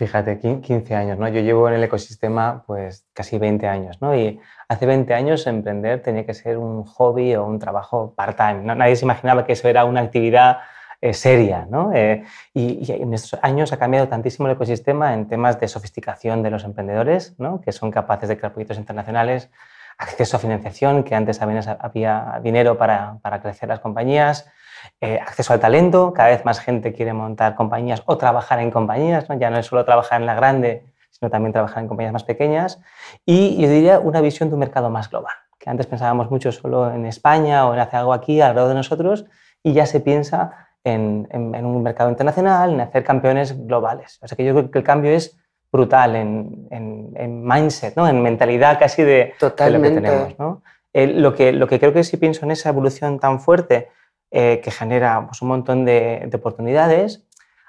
Fíjate, 0.00 0.38
15 0.38 0.94
años, 0.94 1.18
¿no? 1.18 1.28
Yo 1.28 1.42
llevo 1.42 1.68
en 1.68 1.74
el 1.74 1.84
ecosistema 1.84 2.64
pues 2.66 3.06
casi 3.12 3.36
20 3.36 3.68
años, 3.68 4.00
¿no? 4.00 4.16
Y 4.16 4.40
hace 4.66 4.86
20 4.86 5.12
años 5.12 5.46
emprender 5.46 6.00
tenía 6.00 6.24
que 6.24 6.32
ser 6.32 6.56
un 6.56 6.84
hobby 6.84 7.34
o 7.34 7.44
un 7.44 7.58
trabajo 7.58 8.14
part-time, 8.16 8.62
¿no? 8.62 8.74
Nadie 8.74 8.96
se 8.96 9.04
imaginaba 9.04 9.44
que 9.44 9.52
eso 9.52 9.68
era 9.68 9.84
una 9.84 10.00
actividad 10.00 10.60
eh, 11.02 11.12
seria, 11.12 11.66
¿no? 11.68 11.92
Eh, 11.92 12.24
y, 12.54 12.90
en 12.90 13.12
estos 13.12 13.38
años 13.42 13.74
ha 13.74 13.78
cambiado 13.78 14.08
tantísimo 14.08 14.48
el 14.48 14.54
ecosistema 14.54 15.12
en 15.12 15.28
temas 15.28 15.60
de 15.60 15.68
sofisticación 15.68 16.42
de 16.42 16.48
los 16.48 16.64
emprendedores, 16.64 17.38
¿no? 17.38 17.60
Que 17.60 17.70
son 17.70 17.90
capaces 17.90 18.26
de 18.30 18.38
crear 18.38 18.54
proyectos 18.54 18.78
internacionales, 18.78 19.50
acceso 19.98 20.38
a 20.38 20.40
financiación, 20.40 21.04
que 21.04 21.14
antes 21.14 21.42
había 21.42 22.40
dinero 22.42 22.78
para, 22.78 23.18
para 23.20 23.42
crecer 23.42 23.68
las 23.68 23.80
compañías, 23.80 24.50
eh, 25.00 25.18
acceso 25.20 25.52
al 25.52 25.60
talento, 25.60 26.12
cada 26.12 26.28
vez 26.28 26.44
más 26.44 26.60
gente 26.60 26.92
quiere 26.92 27.12
montar 27.12 27.54
compañías 27.54 28.02
o 28.06 28.18
trabajar 28.18 28.60
en 28.60 28.70
compañías, 28.70 29.28
¿no? 29.28 29.38
ya 29.38 29.50
no 29.50 29.58
es 29.58 29.66
solo 29.66 29.84
trabajar 29.84 30.20
en 30.20 30.26
la 30.26 30.34
grande, 30.34 30.84
sino 31.10 31.30
también 31.30 31.52
trabajar 31.52 31.82
en 31.82 31.88
compañías 31.88 32.12
más 32.12 32.24
pequeñas. 32.24 32.80
Y 33.24 33.60
yo 33.60 33.68
diría 33.68 33.98
una 33.98 34.20
visión 34.20 34.48
de 34.48 34.54
un 34.54 34.60
mercado 34.60 34.90
más 34.90 35.10
global, 35.10 35.32
que 35.58 35.70
antes 35.70 35.86
pensábamos 35.86 36.30
mucho 36.30 36.52
solo 36.52 36.92
en 36.92 37.06
España 37.06 37.66
o 37.66 37.74
en 37.74 37.80
hacer 37.80 38.00
algo 38.00 38.12
aquí 38.12 38.40
alrededor 38.40 38.70
de 38.70 38.74
nosotros 38.74 39.26
y 39.62 39.72
ya 39.72 39.86
se 39.86 40.00
piensa 40.00 40.68
en, 40.84 41.28
un 41.32 41.82
mercado 41.82 42.10
internacional, 42.10 42.72
en 42.72 42.80
hacer 42.80 43.04
campeones 43.04 43.66
globales. 43.66 44.18
O 44.22 44.28
sea 44.28 44.36
que 44.36 44.44
yo 44.44 44.54
creo 44.54 44.70
que 44.70 44.78
el 44.78 44.84
cambio 44.84 45.10
es 45.10 45.38
brutal 45.72 46.16
en, 46.16 47.42
mindset, 47.42 47.96
¿no? 47.96 48.08
en 48.08 48.22
mentalidad 48.22 48.78
casi 48.78 49.02
de, 49.02 49.34
lo 49.40 49.54
que 49.54 49.90
tenemos. 49.90 50.38
¿no? 50.38 50.62
lo, 50.92 51.34
que, 51.34 51.52
lo 51.52 51.66
que 51.66 51.78
creo 51.78 51.92
que 51.92 52.04
si 52.04 52.16
pienso 52.16 52.44
en 52.44 52.50
esa 52.50 52.70
evolución 52.70 53.18
tan 53.18 53.40
fuerte 53.40 53.88
eh, 54.30 54.60
que 54.62 54.70
genera 54.70 55.26
pues, 55.26 55.42
un 55.42 55.48
montón 55.48 55.84
de, 55.84 56.30
oportunidades, 56.32 57.24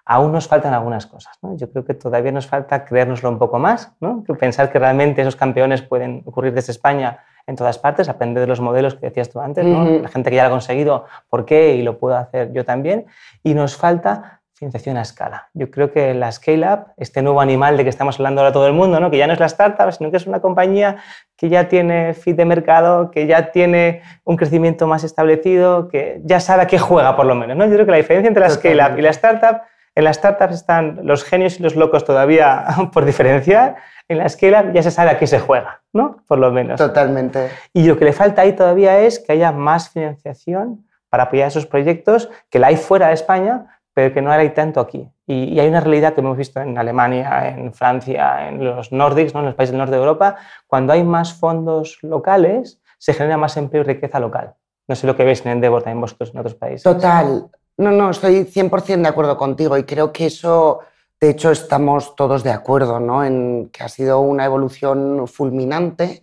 aún 0.05 0.31
nos 0.31 0.47
faltan 0.47 0.73
algunas 0.73 1.05
cosas. 1.05 1.37
Yo 1.55 1.71
creo 1.71 1.85
que 1.85 1.93
todavía 1.93 2.31
nos 2.31 2.47
falta 2.47 2.85
creérnoslo 2.85 3.29
un 3.29 3.39
poco 3.39 3.59
más, 3.59 3.93
¿no? 3.99 4.23
pensar 4.39 4.71
que 4.71 4.79
realmente 4.79 5.21
esos 5.21 5.35
campeones 5.35 5.81
pueden 5.81 6.23
ocurrir 6.25 6.53
desde 6.53 6.71
España 6.71 7.19
en 7.47 7.55
todas 7.55 7.79
partes, 7.79 8.09
aprender 8.09 8.41
de 8.41 8.47
los 8.47 8.59
modelos 8.59 8.95
que 8.95 9.07
decías 9.07 9.29
tú 9.29 9.39
antes, 9.39 9.65
la 9.65 10.07
gente 10.09 10.29
que 10.29 10.35
ya 10.35 10.43
lo 10.43 10.49
ha 10.49 10.51
conseguido, 10.51 11.05
por 11.29 11.45
qué 11.45 11.75
y 11.75 11.81
lo 11.81 11.97
puedo 11.97 12.15
hacer 12.15 12.51
yo 12.53 12.65
también. 12.65 13.05
Y 13.43 13.53
nos 13.53 13.75
falta 13.75 14.40
financiación 14.61 14.95
a 14.97 15.01
escala. 15.01 15.49
Yo 15.55 15.71
creo 15.71 15.91
que 15.91 16.13
la 16.13 16.31
scale-up, 16.31 16.93
este 16.97 17.23
nuevo 17.23 17.41
animal 17.41 17.77
de 17.77 17.83
que 17.83 17.89
estamos 17.89 18.19
hablando 18.19 18.41
ahora 18.41 18.53
todo 18.53 18.67
el 18.67 18.73
mundo, 18.73 18.99
¿no? 18.99 19.09
que 19.09 19.17
ya 19.17 19.25
no 19.25 19.33
es 19.33 19.39
la 19.39 19.47
startup, 19.47 19.91
sino 19.91 20.11
que 20.11 20.17
es 20.17 20.27
una 20.27 20.39
compañía 20.39 20.97
que 21.35 21.49
ya 21.49 21.67
tiene 21.67 22.13
fit 22.13 22.37
de 22.37 22.45
mercado, 22.45 23.09
que 23.09 23.25
ya 23.25 23.51
tiene 23.51 24.03
un 24.23 24.37
crecimiento 24.37 24.85
más 24.85 25.03
establecido, 25.03 25.87
que 25.87 26.21
ya 26.23 26.39
sabe 26.39 26.61
a 26.61 26.67
qué 26.67 26.77
juega 26.77 27.15
por 27.15 27.25
lo 27.25 27.33
menos. 27.33 27.57
¿no? 27.57 27.65
Yo 27.65 27.73
creo 27.73 27.85
que 27.87 27.91
la 27.91 27.97
diferencia 27.97 28.27
entre 28.27 28.43
la 28.43 28.51
scale-up 28.51 28.99
y 28.99 29.01
la 29.01 29.09
startup, 29.09 29.61
en 29.95 30.03
las 30.03 30.17
startups 30.17 30.53
están 30.53 30.99
los 31.01 31.23
genios 31.23 31.59
y 31.59 31.63
los 31.63 31.75
locos 31.75 32.05
todavía 32.05 32.63
por 32.93 33.05
diferenciar, 33.05 33.77
en 34.07 34.19
la 34.19 34.29
scale-up 34.29 34.73
ya 34.73 34.83
se 34.83 34.91
sabe 34.91 35.09
a 35.09 35.17
qué 35.17 35.25
se 35.25 35.39
juega, 35.39 35.81
¿no? 35.91 36.17
por 36.27 36.37
lo 36.37 36.51
menos. 36.51 36.77
Totalmente. 36.77 37.49
Y 37.73 37.87
lo 37.87 37.97
que 37.97 38.05
le 38.05 38.13
falta 38.13 38.43
ahí 38.43 38.53
todavía 38.53 38.99
es 38.99 39.17
que 39.17 39.31
haya 39.31 39.51
más 39.51 39.89
financiación 39.89 40.85
para 41.09 41.23
apoyar 41.23 41.47
esos 41.47 41.65
proyectos, 41.65 42.29
que 42.51 42.59
la 42.59 42.67
hay 42.67 42.77
fuera 42.77 43.07
de 43.07 43.15
España, 43.15 43.65
pero 43.93 44.13
que 44.13 44.21
no 44.21 44.31
hay 44.31 44.49
tanto 44.51 44.79
aquí. 44.79 45.09
Y, 45.27 45.59
hay 45.59 45.67
una 45.67 45.81
realidad 45.81 46.13
que 46.13 46.21
hemos 46.21 46.37
visto 46.37 46.61
en 46.61 46.77
Alemania, 46.77 47.49
en 47.49 47.73
Francia, 47.73 48.47
en 48.47 48.63
los 48.63 48.91
nórdicos, 48.91 49.33
¿no? 49.33 49.41
en 49.41 49.47
los 49.47 49.55
países 49.55 49.71
del 49.71 49.79
norte 49.79 49.95
de 49.95 50.01
Europa, 50.01 50.37
cuando 50.67 50.93
hay 50.93 51.03
más 51.03 51.33
fondos 51.33 51.97
locales, 52.01 52.81
se 52.97 53.13
genera 53.13 53.37
más 53.37 53.57
empleo 53.57 53.81
y 53.83 53.85
riqueza 53.85 54.19
local. 54.19 54.53
No 54.87 54.95
sé 54.95 55.07
lo 55.07 55.15
que 55.15 55.23
veis 55.23 55.45
en 55.45 55.53
Endeavor 55.53 55.83
también 55.83 56.01
vosotros 56.01 56.31
en 56.33 56.39
otros 56.39 56.55
países. 56.55 56.83
Total. 56.83 57.47
No, 57.77 57.91
no, 57.91 58.09
estoy 58.09 58.45
100% 58.45 59.01
de 59.01 59.07
acuerdo 59.07 59.37
contigo 59.37 59.77
y 59.77 59.83
creo 59.83 60.11
que 60.11 60.27
eso, 60.27 60.81
de 61.19 61.29
hecho, 61.29 61.51
estamos 61.51 62.15
todos 62.15 62.43
de 62.43 62.51
acuerdo, 62.51 62.99
¿no? 62.99 63.23
En 63.23 63.69
que 63.71 63.83
ha 63.83 63.89
sido 63.89 64.19
una 64.19 64.45
evolución 64.45 65.27
fulminante 65.27 66.21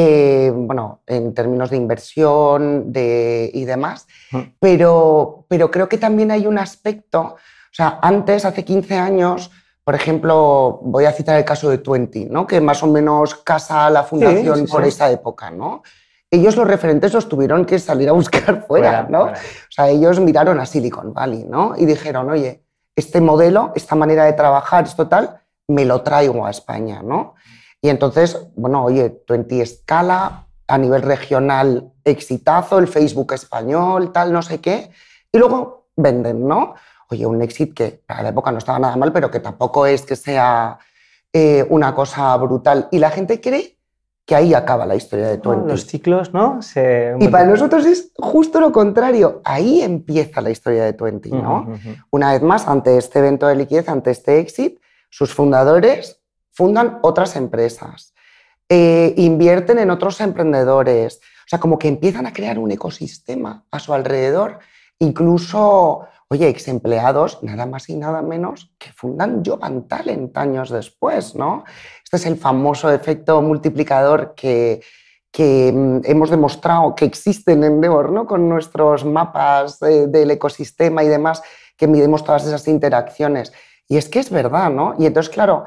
eh, 0.00 0.52
bueno, 0.54 1.00
en 1.08 1.34
términos 1.34 1.70
de 1.70 1.76
inversión 1.76 2.92
y 2.94 3.64
demás, 3.64 4.06
pero, 4.60 5.44
pero 5.48 5.72
creo 5.72 5.88
que 5.88 5.98
también 5.98 6.30
hay 6.30 6.46
un 6.46 6.56
aspecto, 6.56 7.20
o 7.20 7.72
sea, 7.72 7.98
antes, 8.00 8.44
hace 8.44 8.64
15 8.64 8.94
años, 8.94 9.50
por 9.82 9.96
ejemplo, 9.96 10.78
voy 10.84 11.04
a 11.04 11.12
citar 11.12 11.36
el 11.36 11.44
caso 11.44 11.68
de 11.68 11.78
Twenty, 11.78 12.26
¿no? 12.26 12.46
que 12.46 12.60
más 12.60 12.80
o 12.84 12.86
menos 12.86 13.34
casa 13.34 13.90
la 13.90 14.04
fundación 14.04 14.66
por 14.66 14.84
esa 14.84 15.10
época. 15.10 15.50
¿no? 15.50 15.82
Ellos 16.30 16.54
los 16.54 16.68
referentes 16.68 17.12
los 17.12 17.28
tuvieron 17.28 17.64
que 17.64 17.80
salir 17.80 18.08
a 18.08 18.12
buscar 18.12 18.64
fuera, 18.68 19.08
¿no? 19.10 19.22
O 19.24 19.32
sea, 19.68 19.88
ellos 19.88 20.20
miraron 20.20 20.60
a 20.60 20.66
Silicon 20.66 21.12
Valley 21.12 21.42
¿no? 21.42 21.74
y 21.76 21.86
dijeron, 21.86 22.30
oye, 22.30 22.62
este 22.94 23.20
modelo, 23.20 23.72
esta 23.74 23.96
manera 23.96 24.26
de 24.26 24.34
trabajar, 24.34 24.84
esto 24.84 25.08
tal, 25.08 25.40
me 25.66 25.84
lo 25.84 26.02
traigo 26.02 26.46
a 26.46 26.50
España, 26.50 27.02
¿no? 27.02 27.34
Y 27.80 27.88
entonces, 27.90 28.38
bueno, 28.56 28.84
oye, 28.84 29.10
Twenty 29.10 29.60
escala 29.60 30.46
a 30.66 30.78
nivel 30.78 31.02
regional, 31.02 31.92
exitazo, 32.04 32.78
el 32.78 32.88
Facebook 32.88 33.32
español, 33.32 34.12
tal, 34.12 34.32
no 34.32 34.42
sé 34.42 34.60
qué, 34.60 34.90
y 35.32 35.38
luego 35.38 35.88
venden, 35.96 36.46
¿no? 36.46 36.74
Oye, 37.10 37.24
un 37.24 37.40
éxito 37.40 37.74
que 37.74 38.02
para 38.06 38.22
la 38.22 38.28
época 38.30 38.52
no 38.52 38.58
estaba 38.58 38.78
nada 38.78 38.96
mal, 38.96 39.12
pero 39.12 39.30
que 39.30 39.40
tampoco 39.40 39.86
es 39.86 40.02
que 40.02 40.14
sea 40.14 40.78
eh, 41.32 41.66
una 41.70 41.94
cosa 41.94 42.36
brutal. 42.36 42.88
Y 42.90 42.98
la 42.98 43.10
gente 43.10 43.40
cree 43.40 43.78
que 44.26 44.34
ahí 44.34 44.52
acaba 44.52 44.84
la 44.84 44.94
historia 44.94 45.28
de 45.28 45.38
Twenty. 45.38 45.70
los 45.70 45.86
ciclos, 45.86 46.34
¿no? 46.34 46.60
y 47.18 47.28
para 47.28 47.46
nosotros 47.46 47.86
es 47.86 48.12
justo 48.14 48.60
lo 48.60 48.72
contrario. 48.72 49.40
Ahí 49.42 49.80
empieza 49.80 50.42
la 50.42 50.50
historia 50.50 50.84
de 50.84 50.92
Twenty, 50.92 51.30
¿no? 51.30 51.72
Una 52.10 52.32
vez 52.32 52.42
más, 52.42 52.68
ante 52.68 52.98
este 52.98 53.20
evento 53.20 53.46
de 53.46 53.56
liquidez, 53.56 53.88
ante 53.88 54.10
este 54.10 54.38
éxito, 54.38 54.82
sus 55.08 55.32
fundadores 55.32 56.17
fundan 56.58 56.98
otras 57.02 57.36
empresas, 57.36 58.14
eh, 58.68 59.14
invierten 59.16 59.78
en 59.78 59.92
otros 59.92 60.20
emprendedores, 60.20 61.20
o 61.22 61.48
sea, 61.48 61.60
como 61.60 61.78
que 61.78 61.86
empiezan 61.86 62.26
a 62.26 62.32
crear 62.32 62.58
un 62.58 62.72
ecosistema 62.72 63.64
a 63.70 63.78
su 63.78 63.94
alrededor, 63.94 64.58
incluso, 64.98 66.08
oye, 66.26 66.48
ex 66.48 66.66
empleados, 66.66 67.44
nada 67.44 67.64
más 67.64 67.88
y 67.88 67.94
nada 67.94 68.22
menos, 68.22 68.74
que 68.76 68.90
fundan 68.90 69.44
Jovan 69.46 69.86
Talent 69.86 70.36
años 70.36 70.70
después, 70.70 71.36
¿no? 71.36 71.62
Este 72.02 72.16
es 72.16 72.26
el 72.26 72.36
famoso 72.36 72.90
efecto 72.90 73.40
multiplicador 73.40 74.34
que, 74.34 74.80
que 75.30 75.70
mm, 75.72 76.00
hemos 76.06 76.28
demostrado 76.28 76.96
que 76.96 77.04
existe 77.04 77.52
en 77.52 77.62
Endeavor, 77.62 78.10
¿no? 78.10 78.26
Con 78.26 78.48
nuestros 78.48 79.04
mapas 79.04 79.78
del 79.78 80.28
ecosistema 80.32 81.04
y 81.04 81.08
demás, 81.08 81.40
que 81.76 81.86
midimos 81.86 82.24
todas 82.24 82.44
esas 82.44 82.66
interacciones. 82.66 83.52
Y 83.86 83.96
es 83.96 84.08
que 84.08 84.18
es 84.18 84.28
verdad, 84.28 84.70
¿no? 84.70 84.96
Y 84.98 85.06
entonces, 85.06 85.32
claro, 85.32 85.64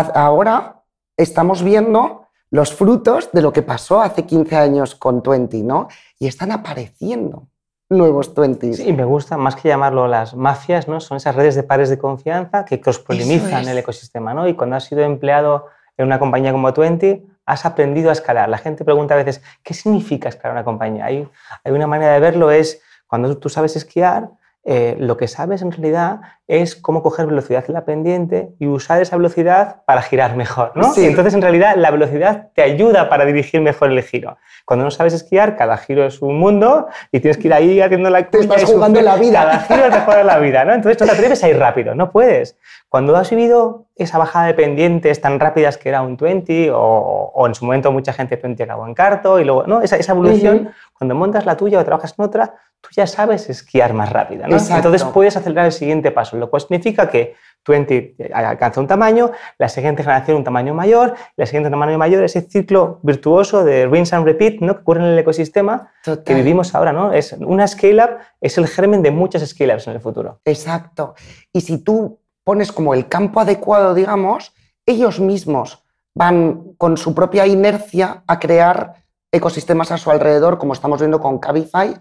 ahora 0.00 0.82
estamos 1.16 1.62
viendo 1.62 2.26
los 2.50 2.74
frutos 2.74 3.30
de 3.32 3.42
lo 3.42 3.52
que 3.52 3.62
pasó 3.62 4.00
hace 4.00 4.24
15 4.24 4.56
años 4.56 4.94
con 4.94 5.22
Twenty, 5.22 5.62
¿no? 5.62 5.88
Y 6.18 6.26
están 6.26 6.52
apareciendo 6.52 7.48
nuevos 7.90 8.34
Twenties. 8.34 8.76
Sí, 8.78 8.92
me 8.92 9.04
gusta, 9.04 9.36
más 9.36 9.56
que 9.56 9.68
llamarlo 9.68 10.08
las 10.08 10.34
mafias, 10.34 10.88
¿no? 10.88 11.00
Son 11.00 11.16
esas 11.16 11.34
redes 11.34 11.54
de 11.54 11.62
pares 11.62 11.88
de 11.88 11.98
confianza 11.98 12.64
que 12.64 12.80
cross-polinizan 12.80 13.66
el 13.68 13.78
ecosistema, 13.78 14.34
¿no? 14.34 14.48
Y 14.48 14.54
cuando 14.54 14.76
has 14.76 14.84
sido 14.84 15.02
empleado 15.02 15.66
en 15.96 16.06
una 16.06 16.18
compañía 16.18 16.52
como 16.52 16.72
Twenty, 16.72 17.26
has 17.46 17.64
aprendido 17.64 18.10
a 18.10 18.12
escalar. 18.12 18.48
La 18.48 18.58
gente 18.58 18.84
pregunta 18.84 19.14
a 19.14 19.16
veces, 19.16 19.42
¿qué 19.62 19.74
significa 19.74 20.28
escalar 20.28 20.52
una 20.52 20.64
compañía? 20.64 21.06
Hay, 21.06 21.26
hay 21.64 21.72
una 21.72 21.86
manera 21.86 22.12
de 22.12 22.20
verlo, 22.20 22.50
es 22.50 22.82
cuando 23.06 23.36
tú 23.38 23.48
sabes 23.48 23.74
esquiar, 23.74 24.30
eh, 24.70 24.96
lo 24.98 25.16
que 25.16 25.28
sabes 25.28 25.62
en 25.62 25.72
realidad 25.72 26.20
es 26.46 26.76
cómo 26.76 27.02
coger 27.02 27.24
velocidad 27.24 27.64
en 27.68 27.72
la 27.72 27.86
pendiente 27.86 28.50
y 28.58 28.66
usar 28.66 29.00
esa 29.00 29.16
velocidad 29.16 29.82
para 29.86 30.02
girar 30.02 30.36
mejor, 30.36 30.72
¿no? 30.74 30.92
Sí. 30.92 31.06
entonces, 31.06 31.32
en 31.32 31.40
realidad, 31.40 31.76
la 31.78 31.90
velocidad 31.90 32.48
te 32.54 32.60
ayuda 32.60 33.08
para 33.08 33.24
dirigir 33.24 33.62
mejor 33.62 33.90
el 33.90 34.02
giro. 34.02 34.36
Cuando 34.66 34.84
no 34.84 34.90
sabes 34.90 35.14
esquiar, 35.14 35.56
cada 35.56 35.78
giro 35.78 36.04
es 36.04 36.20
un 36.20 36.38
mundo 36.38 36.86
y 37.10 37.20
tienes 37.20 37.38
que 37.38 37.48
ir 37.48 37.54
ahí 37.54 37.80
haciendo 37.80 38.10
la 38.10 38.28
Te 38.28 38.40
estás 38.40 38.64
jugando 38.64 39.00
la 39.00 39.16
vida. 39.16 39.40
Cada 39.40 39.60
giro 39.60 39.86
es 39.86 39.90
mejor 39.90 40.24
la 40.26 40.38
vida, 40.38 40.66
¿no? 40.66 40.74
Entonces, 40.74 41.00
no 41.00 41.06
te 41.06 41.12
atreves 41.12 41.42
a 41.42 41.48
ir 41.48 41.58
rápido, 41.58 41.94
no 41.94 42.10
puedes. 42.10 42.58
Cuando 42.90 43.16
has 43.16 43.30
vivido 43.30 43.86
esa 43.96 44.18
bajada 44.18 44.48
de 44.48 44.54
pendientes 44.54 45.18
tan 45.22 45.40
rápidas 45.40 45.78
que 45.78 45.88
era 45.88 46.02
un 46.02 46.18
20 46.18 46.72
o, 46.74 47.44
en 47.46 47.54
su 47.54 47.64
momento 47.64 47.90
mucha 47.90 48.12
gente 48.12 48.36
20 48.36 48.62
acabó 48.64 48.86
en 48.86 48.92
carto 48.92 49.40
y 49.40 49.44
luego, 49.44 49.66
¿no? 49.66 49.80
Esa, 49.80 49.96
esa 49.96 50.12
evolución, 50.12 50.72
cuando 50.92 51.14
montas 51.14 51.46
la 51.46 51.56
tuya 51.56 51.80
o 51.80 51.84
trabajas 51.84 52.14
en 52.18 52.24
otra, 52.26 52.54
tú 52.80 52.90
ya 52.92 53.06
sabes 53.06 53.48
esquiar 53.50 53.92
más 53.92 54.10
rápido. 54.10 54.46
¿no? 54.46 54.56
Entonces 54.56 55.04
puedes 55.04 55.36
acelerar 55.36 55.66
el 55.66 55.72
siguiente 55.72 56.10
paso, 56.10 56.36
lo 56.36 56.48
cual 56.50 56.62
significa 56.62 57.08
que 57.08 57.34
20 57.66 58.16
alcanza 58.32 58.80
un 58.80 58.86
tamaño, 58.86 59.32
la 59.58 59.68
siguiente 59.68 60.02
generación 60.02 60.38
un 60.38 60.44
tamaño 60.44 60.74
mayor, 60.74 61.14
la 61.36 61.46
siguiente 61.46 61.70
tamaño 61.70 61.98
mayor, 61.98 62.24
ese 62.24 62.40
ciclo 62.42 62.98
virtuoso 63.02 63.64
de 63.64 63.86
rinse 63.86 64.16
and 64.16 64.24
repeat 64.24 64.60
¿no? 64.60 64.74
que 64.74 64.80
ocurre 64.80 65.00
en 65.00 65.06
el 65.06 65.18
ecosistema 65.18 65.92
que 66.24 66.34
vivimos 66.34 66.74
ahora. 66.74 66.92
¿no? 66.92 67.12
Es 67.12 67.32
una 67.32 67.66
scale-up 67.66 68.18
es 68.40 68.56
el 68.58 68.66
germen 68.66 69.02
de 69.02 69.10
muchas 69.10 69.46
scale-ups 69.46 69.86
en 69.88 69.94
el 69.94 70.00
futuro. 70.00 70.40
Exacto. 70.44 71.14
Y 71.52 71.60
si 71.60 71.78
tú 71.78 72.20
pones 72.44 72.72
como 72.72 72.94
el 72.94 73.08
campo 73.08 73.40
adecuado, 73.40 73.94
digamos, 73.94 74.54
ellos 74.86 75.20
mismos 75.20 75.84
van 76.14 76.72
con 76.78 76.96
su 76.96 77.14
propia 77.14 77.46
inercia 77.46 78.22
a 78.26 78.38
crear 78.38 78.94
ecosistemas 79.30 79.92
a 79.92 79.98
su 79.98 80.10
alrededor, 80.10 80.58
como 80.58 80.72
estamos 80.72 81.00
viendo 81.00 81.20
con 81.20 81.38
Cabify, 81.38 81.94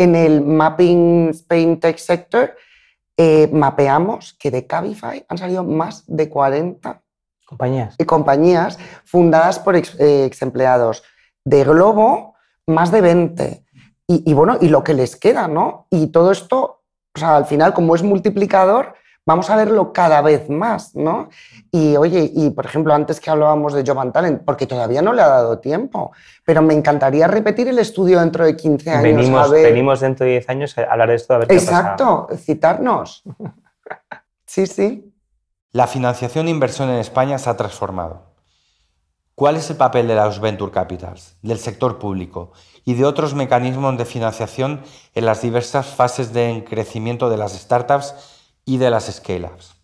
en 0.00 0.16
el 0.16 0.40
Mapping 0.40 1.28
Spain 1.28 1.78
Tech 1.78 1.98
Sector, 1.98 2.56
eh, 3.18 3.50
mapeamos 3.52 4.32
que 4.32 4.50
de 4.50 4.66
Cabify 4.66 5.26
han 5.28 5.36
salido 5.36 5.62
más 5.62 6.04
de 6.06 6.30
40 6.30 7.02
compañías, 7.44 7.96
y 7.98 8.04
compañías 8.06 8.78
fundadas 9.04 9.58
por 9.58 9.76
ex, 9.76 9.94
eh, 10.00 10.30
empleados. 10.40 11.02
De 11.44 11.64
Globo, 11.64 12.34
más 12.66 12.90
de 12.90 13.02
20. 13.02 13.64
Y, 14.06 14.30
y, 14.30 14.32
bueno, 14.32 14.56
y 14.58 14.68
lo 14.68 14.82
que 14.82 14.94
les 14.94 15.16
queda, 15.16 15.48
¿no? 15.48 15.86
Y 15.90 16.06
todo 16.06 16.32
esto, 16.32 16.82
o 17.14 17.18
sea, 17.18 17.36
al 17.36 17.44
final, 17.44 17.74
como 17.74 17.94
es 17.94 18.02
multiplicador, 18.02 18.94
vamos 19.30 19.48
a 19.48 19.54
verlo 19.54 19.92
cada 19.92 20.22
vez 20.22 20.50
más, 20.50 20.96
¿no? 20.96 21.28
Y 21.70 21.96
oye, 21.96 22.32
y 22.34 22.50
por 22.50 22.66
ejemplo, 22.66 22.92
antes 22.92 23.20
que 23.20 23.30
hablábamos 23.30 23.72
de 23.72 23.84
Jovan 23.86 24.10
Talent, 24.12 24.42
porque 24.44 24.66
todavía 24.66 25.02
no 25.02 25.12
le 25.12 25.22
ha 25.22 25.28
dado 25.28 25.60
tiempo, 25.60 26.10
pero 26.44 26.62
me 26.62 26.74
encantaría 26.74 27.28
repetir 27.28 27.68
el 27.68 27.78
estudio 27.78 28.18
dentro 28.18 28.44
de 28.44 28.56
15 28.56 28.90
años. 28.90 29.02
Venimos, 29.04 29.50
venimos 29.50 30.00
dentro 30.00 30.26
de 30.26 30.32
10 30.32 30.48
años 30.48 30.78
a 30.78 30.82
hablar 30.82 31.10
de 31.10 31.14
esto, 31.14 31.34
a 31.34 31.38
ver 31.38 31.52
Exacto, 31.52 32.26
citarnos. 32.36 33.22
sí, 34.46 34.66
sí. 34.66 35.12
La 35.70 35.86
financiación 35.86 36.48
e 36.48 36.50
inversión 36.50 36.88
en 36.90 36.96
España 36.96 37.38
se 37.38 37.48
ha 37.48 37.56
transformado. 37.56 38.30
¿Cuál 39.36 39.56
es 39.56 39.70
el 39.70 39.76
papel 39.76 40.08
de 40.08 40.16
los 40.16 40.40
venture 40.40 40.72
capitals, 40.72 41.36
del 41.40 41.58
sector 41.58 42.00
público 42.00 42.50
y 42.84 42.94
de 42.94 43.04
otros 43.04 43.34
mecanismos 43.34 43.96
de 43.96 44.04
financiación 44.04 44.82
en 45.14 45.24
las 45.24 45.40
diversas 45.40 45.86
fases 45.86 46.32
de 46.32 46.64
crecimiento 46.68 47.30
de 47.30 47.36
las 47.36 47.52
startups 47.52 48.39
y 48.70 48.78
de 48.78 48.88
las 48.88 49.12
scale-ups? 49.12 49.76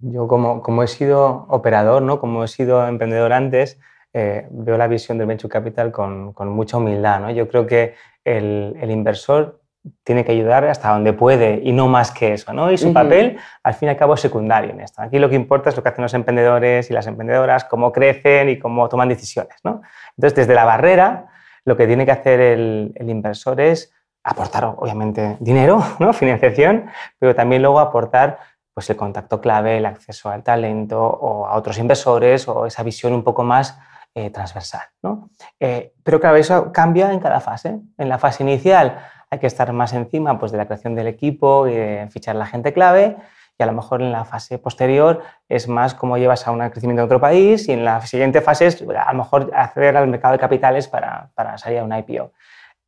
Yo 0.00 0.26
como, 0.26 0.60
como, 0.60 0.82
he 0.82 0.88
sido 0.88 1.46
operador, 1.48 2.02
¿no? 2.02 2.18
como 2.18 2.42
he 2.42 2.48
sido 2.48 2.86
emprendedor 2.86 3.32
antes, 3.32 3.78
eh, 4.12 4.48
veo 4.50 4.76
la 4.76 4.88
visión 4.88 5.18
del 5.18 5.28
Venture 5.28 5.52
Capital 5.52 5.92
con, 5.92 6.32
con 6.32 6.48
mucha 6.48 6.78
humildad. 6.78 7.20
¿no? 7.20 7.30
Yo 7.30 7.46
creo 7.48 7.64
que 7.64 7.94
el, 8.24 8.76
el, 8.80 8.90
inversor 8.90 9.60
tiene 10.02 10.24
que 10.24 10.32
ayudar 10.32 10.64
hasta 10.64 10.90
donde 10.90 11.12
puede 11.12 11.60
y 11.62 11.70
no 11.70 11.86
más 11.86 12.10
que 12.10 12.32
eso. 12.32 12.52
¿no? 12.52 12.72
Y 12.72 12.76
su 12.76 12.92
papel, 12.92 13.38
al 13.62 13.74
fin 13.74 13.86
y 13.86 13.90
al 13.90 13.96
cabo, 13.96 14.14
es 14.14 14.20
secundario 14.20 14.72
en 14.72 14.80
esto. 14.80 15.00
Aquí 15.00 15.20
lo 15.20 15.28
que 15.28 15.36
importa 15.36 15.70
es 15.70 15.76
lo 15.76 15.84
que 15.84 15.90
hacen 15.90 16.02
los 16.02 16.14
emprendedores 16.14 16.90
y 16.90 16.92
las 16.92 17.06
emprendedoras, 17.06 17.64
cómo 17.64 17.92
crecen 17.92 18.48
y 18.48 18.58
cómo 18.58 18.88
toman 18.88 19.08
decisiones. 19.08 19.56
¿no? 19.62 19.80
Entonces, 20.16 20.34
desde 20.34 20.54
la 20.54 20.64
barrera, 20.64 21.28
lo 21.64 21.76
que 21.76 21.86
tiene 21.86 22.04
que 22.04 22.12
hacer 22.12 22.40
el, 22.40 22.92
el 22.96 23.10
inversor 23.10 23.60
es 23.60 23.94
aportar, 24.24 24.64
obviamente, 24.64 25.36
dinero, 25.38 25.84
¿no? 26.00 26.12
financiación, 26.12 26.86
pero 27.18 27.34
también 27.34 27.62
luego 27.62 27.78
aportar 27.78 28.38
pues, 28.72 28.90
el 28.90 28.96
contacto 28.96 29.40
clave, 29.40 29.78
el 29.78 29.86
acceso 29.86 30.30
al 30.30 30.42
talento 30.42 31.00
o 31.00 31.46
a 31.46 31.54
otros 31.54 31.78
inversores 31.78 32.48
o 32.48 32.66
esa 32.66 32.82
visión 32.82 33.12
un 33.12 33.22
poco 33.22 33.44
más 33.44 33.78
eh, 34.14 34.30
transversal. 34.30 34.82
¿no? 35.02 35.30
Eh, 35.60 35.92
pero 36.02 36.20
claro, 36.20 36.36
eso 36.36 36.72
cambia 36.72 37.12
en 37.12 37.20
cada 37.20 37.40
fase. 37.40 37.78
En 37.98 38.08
la 38.08 38.18
fase 38.18 38.42
inicial 38.42 38.98
hay 39.30 39.38
que 39.38 39.46
estar 39.46 39.72
más 39.72 39.92
encima 39.92 40.38
pues, 40.38 40.52
de 40.52 40.58
la 40.58 40.66
creación 40.66 40.94
del 40.94 41.06
equipo 41.06 41.68
y 41.68 41.74
de 41.74 42.08
fichar 42.10 42.36
la 42.36 42.46
gente 42.46 42.72
clave 42.72 43.16
y 43.58 43.62
a 43.62 43.66
lo 43.66 43.72
mejor 43.72 44.02
en 44.02 44.10
la 44.10 44.24
fase 44.24 44.58
posterior 44.58 45.22
es 45.48 45.68
más 45.68 45.94
cómo 45.94 46.18
llevas 46.18 46.46
a 46.46 46.50
un 46.50 46.58
crecimiento 46.70 47.02
en 47.02 47.06
otro 47.06 47.20
país 47.20 47.68
y 47.68 47.72
en 47.72 47.84
la 47.84 48.00
siguiente 48.04 48.40
fase 48.40 48.66
es 48.66 48.82
a 48.82 49.12
lo 49.12 49.18
mejor 49.18 49.52
acceder 49.54 49.96
al 49.96 50.08
mercado 50.08 50.32
de 50.32 50.38
capitales 50.38 50.88
para, 50.88 51.30
para 51.34 51.56
salir 51.58 51.78
a 51.78 51.84
una 51.84 51.98
IPO. 52.00 52.32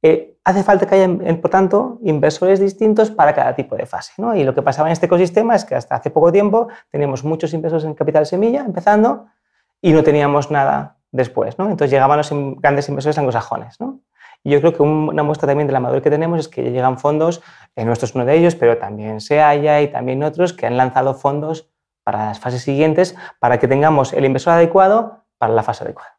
Eh, 0.08 0.38
hace 0.44 0.62
falta 0.62 0.86
que 0.86 0.94
haya, 0.94 1.40
por 1.40 1.50
tanto, 1.50 1.98
inversores 2.02 2.60
distintos 2.60 3.10
para 3.10 3.34
cada 3.34 3.56
tipo 3.56 3.74
de 3.74 3.86
fase. 3.86 4.12
¿no? 4.18 4.36
Y 4.36 4.44
lo 4.44 4.54
que 4.54 4.62
pasaba 4.62 4.88
en 4.88 4.92
este 4.92 5.06
ecosistema 5.06 5.56
es 5.56 5.64
que 5.64 5.74
hasta 5.74 5.96
hace 5.96 6.10
poco 6.10 6.30
tiempo 6.30 6.68
teníamos 6.92 7.24
muchos 7.24 7.52
inversores 7.52 7.84
en 7.84 7.94
capital 7.94 8.24
semilla 8.24 8.60
empezando 8.64 9.26
y 9.82 9.92
no 9.92 10.04
teníamos 10.04 10.52
nada 10.52 10.98
después. 11.10 11.58
¿no? 11.58 11.64
Entonces 11.64 11.90
llegaban 11.90 12.18
los 12.18 12.30
grandes 12.60 12.88
inversores 12.88 13.18
anglosajones. 13.18 13.80
¿no? 13.80 13.98
Y 14.44 14.50
yo 14.50 14.60
creo 14.60 14.72
que 14.72 14.82
una 14.84 15.24
muestra 15.24 15.48
también 15.48 15.66
de 15.66 15.72
la 15.72 15.80
madurez 15.80 16.04
que 16.04 16.10
tenemos 16.10 16.38
es 16.38 16.48
que 16.48 16.70
llegan 16.70 17.00
fondos, 17.00 17.42
eh, 17.74 17.84
nuestro 17.84 18.06
es 18.06 18.14
uno 18.14 18.24
de 18.24 18.36
ellos, 18.36 18.54
pero 18.54 18.78
también 18.78 19.20
SEAYA 19.20 19.82
y 19.82 19.88
también 19.88 20.22
otros 20.22 20.52
que 20.52 20.66
han 20.66 20.76
lanzado 20.76 21.14
fondos 21.14 21.68
para 22.04 22.26
las 22.26 22.38
fases 22.38 22.62
siguientes 22.62 23.16
para 23.40 23.58
que 23.58 23.66
tengamos 23.66 24.12
el 24.12 24.24
inversor 24.24 24.52
adecuado 24.52 25.24
para 25.38 25.52
la 25.52 25.64
fase 25.64 25.82
adecuada. 25.82 26.15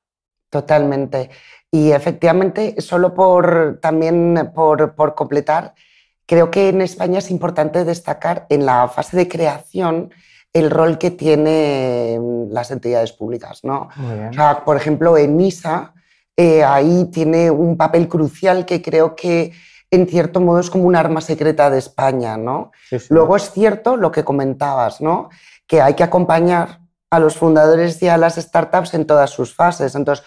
Totalmente. 0.50 1.30
Y 1.72 1.92
efectivamente, 1.92 2.76
solo 2.80 3.14
por 3.14 3.80
también 3.82 4.52
por, 4.54 5.16
completar, 5.16 5.74
creo 6.26 6.50
que 6.50 6.70
en 6.70 6.82
España 6.82 7.20
es 7.20 7.30
importante 7.30 7.84
destacar 7.84 8.46
en 8.50 8.66
la 8.66 8.88
fase 8.88 9.18
de 9.18 9.28
creación 9.28 10.12
el 10.54 10.72
rol 10.72 10.98
que 10.98 11.12
tienen 11.12 12.48
las 12.52 12.72
entidades 12.72 13.12
públicas. 13.12 13.64
¿no? 13.64 13.90
O 14.30 14.34
sea, 14.34 14.64
por 14.64 14.78
ejemplo, 14.78 15.18
en 15.18 15.38
NISA, 15.38 15.94
eh, 16.36 16.64
ahí 16.64 17.06
tiene 17.12 17.52
un 17.52 17.76
papel 17.76 18.08
crucial 18.08 18.66
que 18.66 18.82
creo 18.82 19.16
que 19.16 19.52
en 19.92 20.08
cierto 20.08 20.40
modo 20.40 20.60
es 20.60 20.70
como 20.70 20.86
un 20.86 20.96
arma 20.96 21.22
secreta 21.22 21.70
de 21.70 21.80
España. 21.80 22.38
¿no? 22.38 22.72
Sí, 22.90 22.98
sí. 22.98 23.08
Luego 23.10 23.36
es 23.36 23.52
cierto 23.52 23.98
lo 23.98 24.12
que 24.12 24.24
comentabas, 24.24 25.02
¿no? 25.02 25.30
que 25.68 25.82
hay 25.82 25.94
que 25.94 26.04
acompañar 26.04 26.80
a 27.10 27.20
los 27.20 27.36
fundadores 27.36 28.02
y 28.02 28.08
a 28.08 28.18
las 28.18 28.36
startups 28.36 28.94
en 28.94 29.06
todas 29.06 29.30
sus 29.30 29.56
fases. 29.56 29.96
Entonces, 29.96 30.26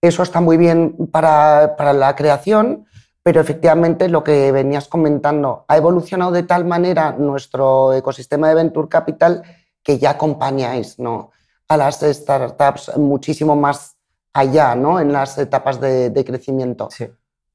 eso 0.00 0.22
está 0.22 0.40
muy 0.40 0.56
bien 0.56 0.96
para, 1.10 1.76
para 1.76 1.92
la 1.92 2.14
creación, 2.16 2.86
pero 3.22 3.40
efectivamente 3.40 4.08
lo 4.08 4.24
que 4.24 4.50
venías 4.52 4.88
comentando, 4.88 5.64
ha 5.68 5.76
evolucionado 5.76 6.32
de 6.32 6.42
tal 6.44 6.64
manera 6.64 7.12
nuestro 7.12 7.92
ecosistema 7.92 8.48
de 8.48 8.54
Venture 8.54 8.88
Capital 8.88 9.42
que 9.82 9.98
ya 9.98 10.10
acompañáis 10.10 10.98
¿no? 10.98 11.30
a 11.68 11.76
las 11.76 12.00
startups 12.00 12.96
muchísimo 12.96 13.56
más 13.56 13.96
allá 14.32 14.74
¿no? 14.74 15.00
en 15.00 15.12
las 15.12 15.36
etapas 15.38 15.80
de, 15.80 16.10
de 16.10 16.24
crecimiento. 16.24 16.88
Sí. 16.90 17.08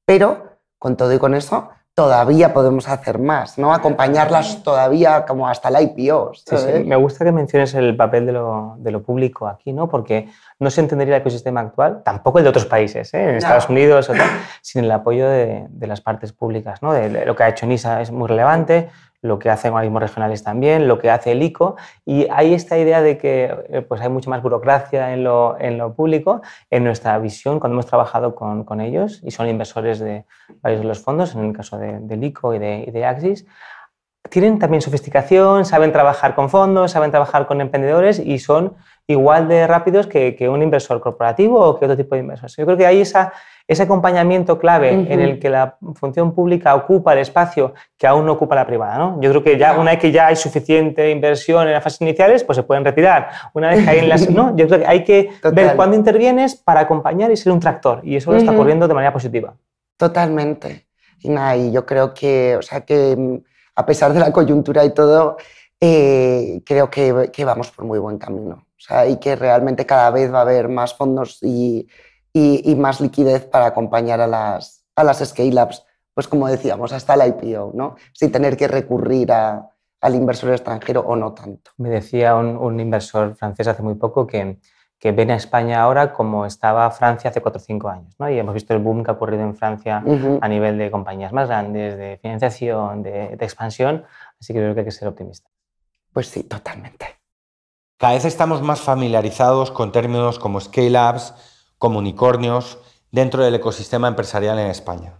Pero 0.06 0.60
con 0.78 0.96
todo 0.96 1.14
y 1.14 1.20
con 1.20 1.34
eso, 1.34 1.70
todavía 1.96 2.54
podemos 2.54 2.90
hacer 2.90 3.20
más, 3.20 3.58
¿no? 3.58 3.74
Acompañarlas 3.74 4.62
todavía 4.64 5.26
como 5.26 5.48
hasta 5.48 5.72
la 5.72 5.82
IPO. 5.82 6.34
Sí, 6.34 6.44
sí. 6.46 6.58
¿sabes? 6.58 6.86
Me 6.86 6.98
gusta 6.98 7.24
que 7.24 7.32
menciones 7.32 7.74
el 7.74 7.96
papel 7.96 8.26
de 8.26 8.34
lo, 8.34 8.76
de 8.78 8.92
lo 8.92 9.02
público 9.02 9.48
aquí, 9.48 9.72
¿no? 9.72 9.88
Porque 9.88 10.28
no 10.60 10.70
se 10.70 10.82
entendería 10.82 11.16
el 11.16 11.22
ecosistema 11.22 11.62
actual, 11.62 12.02
tampoco 12.04 12.40
el 12.40 12.44
de 12.44 12.50
otros 12.50 12.66
países, 12.66 13.14
¿eh? 13.14 13.24
en 13.24 13.32
No. 13.32 13.38
Estados 13.38 13.70
Unidos 13.70 14.10
o 14.10 14.14
tal, 14.14 14.28
sin 14.62 14.84
el 14.84 14.92
apoyo 14.92 15.28
de, 15.30 15.68
de 15.70 15.88
las 15.88 16.02
partes 16.02 16.34
públicas, 16.34 16.82
¿no? 16.82 16.92
De 16.92 17.26
lo 17.26 17.34
que 17.34 17.44
ha 17.44 17.50
hecho 17.50 17.66
NISA 17.66 18.02
es 18.02 18.12
muy 18.12 18.28
relevante, 18.28 18.90
lo 19.26 19.40
que 19.40 19.50
hacen 19.50 19.74
organismos 19.74 20.02
regionales 20.02 20.44
también, 20.44 20.88
lo 20.88 21.00
que 21.00 21.10
hace 21.10 21.32
el 21.32 21.44
ICO, 21.44 21.76
y 22.06 22.28
hay 22.30 22.54
esta 22.54 22.78
idea 22.78 23.02
de 23.02 23.18
que 23.18 23.54
eh, 23.70 23.82
pues 23.82 24.02
hay 24.02 24.10
mucha 24.10 24.30
más 24.30 24.42
burocracia 24.42 25.14
en 25.14 25.24
lo, 25.24 25.58
en 25.60 25.78
lo 25.78 25.94
público. 25.94 26.42
En 26.70 26.84
nuestra 26.84 27.18
visión, 27.20 27.60
cuando 27.60 27.76
hemos 27.76 27.86
trabajado 27.86 28.36
con, 28.36 28.64
con 28.64 28.82
ellos, 28.82 29.22
y 29.24 29.32
son 29.32 29.48
inversores 29.48 30.00
de 30.00 30.26
varios 30.62 30.82
de 30.82 30.88
los 30.88 31.00
fondos, 31.00 31.36
en 31.36 31.46
el 31.46 31.54
caso 31.54 31.78
de, 31.78 32.00
del 32.00 32.24
ICO 32.24 32.54
y 32.54 32.60
de, 32.60 32.86
y 32.88 32.92
de 32.92 33.06
Axis, 33.06 33.46
tienen 34.30 34.60
también 34.60 34.82
sofisticación, 34.82 35.66
saben 35.66 35.92
trabajar 35.92 36.36
con 36.36 36.50
fondos, 36.50 36.92
saben 36.92 37.12
trabajar 37.12 37.48
con 37.48 37.62
emprendedores 37.62 38.20
y 38.20 38.40
son 38.40 38.76
igual 39.08 39.48
de 39.48 39.68
rápidos 39.68 40.08
que, 40.08 40.36
que 40.36 40.50
un 40.50 40.62
inversor 40.62 41.00
corporativo 41.00 41.60
o 41.60 41.80
que 41.80 41.86
otro 41.86 41.98
tipo 41.98 42.16
de 42.16 42.22
inversores. 42.22 42.56
Yo 42.56 42.66
creo 42.66 42.78
que 42.78 42.86
hay 42.86 43.02
esa, 43.02 43.32
ese 43.68 43.84
acompañamiento 43.84 44.58
clave 44.58 44.98
Ujú. 44.98 45.14
en 45.14 45.20
el 45.22 45.40
que 45.40 45.50
la 45.50 45.78
función 45.96 46.34
pública 46.34 46.74
ocupa 46.74 47.14
el 47.14 47.20
espacio 47.20 47.74
que 47.98 48.08
aún 48.08 48.26
no 48.26 48.34
ocupa 48.34 48.56
la 48.56 48.66
privada. 48.66 48.98
¿no? 48.98 49.22
Yo 49.22 49.30
creo 49.30 49.44
que 49.44 49.58
ya 49.58 49.78
una 49.78 49.92
vez 49.92 50.00
que 50.00 50.12
ya 50.12 50.28
hay 50.28 50.36
suficiente 50.36 51.12
inversión 51.12 51.68
en 51.68 51.74
las 51.74 51.84
fases 51.84 52.02
iniciales, 52.02 52.44
pues 52.44 52.56
se 52.56 52.64
pueden 52.64 52.84
retirar. 52.84 53.30
Una 53.54 53.70
vez 53.70 53.84
que 53.84 53.90
hay 53.90 54.00
en 54.00 54.10
las... 54.10 54.30
¿no? 54.36 54.56
Yo 54.56 54.68
creo 54.68 54.80
que 54.80 54.88
hay 54.88 55.04
que 55.04 55.30
Total. 55.42 55.54
ver 55.54 55.76
cuándo 55.76 55.96
intervienes 55.96 56.56
para 56.56 56.82
acompañar 56.82 57.32
y 57.32 57.38
ser 57.38 57.52
un 57.52 57.60
tractor. 57.60 58.02
Y 58.04 58.16
eso 58.16 58.32
lo 58.32 58.38
está 58.38 58.52
ocurriendo 58.52 58.88
de 58.88 58.94
manera 58.94 59.14
positiva. 59.14 59.54
Totalmente. 59.98 60.88
Y 61.22 61.30
nada, 61.30 61.56
y 61.56 61.72
yo 61.72 61.86
creo 61.86 62.14
que, 62.14 62.56
o 62.58 62.62
sea, 62.62 62.82
que 62.82 63.16
mm, 63.16 63.38
a 63.76 63.86
pesar 63.86 64.14
de 64.14 64.20
la 64.20 64.32
coyuntura 64.32 64.84
y 64.84 64.94
todo, 64.94 65.38
eh, 65.80 66.62
creo 66.66 66.90
que, 66.90 67.30
que 67.32 67.46
vamos 67.46 67.72
por 67.72 67.86
muy 67.86 68.00
buen 68.00 68.18
camino. 68.18 68.65
O 68.78 68.82
sea, 68.82 69.08
y 69.08 69.18
que 69.18 69.36
realmente 69.36 69.86
cada 69.86 70.10
vez 70.12 70.32
va 70.34 70.40
a 70.40 70.42
haber 70.42 70.68
más 70.70 70.94
fondos 70.94 71.40
y, 71.42 71.88
y- 72.34 72.72
y 72.72 72.76
más 72.76 73.00
liquidez 73.02 73.46
para 73.46 73.68
acompañar 73.68 74.20
a 74.22 74.28
las, 74.28 74.86
a 74.96 75.04
las 75.04 75.20
scale-ups, 75.20 75.86
pues 76.14 76.28
como 76.28 76.48
decíamos, 76.48 76.92
hasta 76.94 77.16
la 77.16 77.28
IPO, 77.28 77.72
¿no? 77.74 77.96
Sin 78.14 78.32
tener 78.32 78.56
que 78.58 78.68
recurrir 78.68 79.32
a- 79.32 79.70
al 80.02 80.16
inversor 80.16 80.52
extranjero 80.52 81.02
o 81.02 81.16
no 81.16 81.34
tanto. 81.34 81.72
Me 81.78 81.90
decía 81.90 82.36
un, 82.36 82.58
un 82.58 82.80
inversor 82.80 83.36
francés 83.36 83.68
hace 83.68 83.82
muy 83.82 83.96
poco 83.96 84.28
que, 84.28 84.58
que 85.00 85.12
ven 85.14 85.32
a 85.32 85.36
España 85.36 85.82
ahora 85.82 86.14
como 86.14 86.46
estaba 86.46 86.90
Francia 86.92 87.30
hace 87.32 87.42
4 87.42 87.60
o 87.60 87.64
5 87.64 87.90
años. 87.90 88.14
¿no? 88.20 88.30
Y 88.30 88.38
hemos 88.38 88.54
visto 88.54 88.74
el 88.74 88.80
boom 88.80 89.04
que 89.04 89.12
ha 89.12 89.14
ocurrido 89.16 89.44
en 89.44 89.56
Francia 89.56 90.04
Ujú. 90.06 90.38
a 90.42 90.48
nivel 90.48 90.78
de 90.78 90.92
compañías 90.92 91.32
más 91.34 91.48
grandes, 91.48 91.98
de 91.98 92.18
financiación, 92.22 93.02
de, 93.04 93.36
de 93.36 93.46
expansión. 93.46 94.04
Así 94.40 94.54
que 94.54 94.60
creo 94.60 94.74
que 94.74 94.82
hay 94.82 94.86
que 94.86 94.92
ser 94.92 95.08
optimista. 95.08 95.50
Pues 96.14 96.28
sí, 96.28 96.44
totalmente. 96.44 97.08
Cada 97.98 98.14
vez 98.14 98.26
estamos 98.26 98.62
más 98.62 98.82
familiarizados 98.82 99.72
con 99.72 99.94
términos 99.94 100.38
como 100.38 100.60
scale-ups, 100.60 101.34
como 101.78 102.00
unicornios, 102.00 102.78
dentro 103.10 103.42
del 103.42 103.56
ecosistema 103.56 104.10
empresarial 104.10 104.60
en 104.60 104.68
España. 104.68 105.20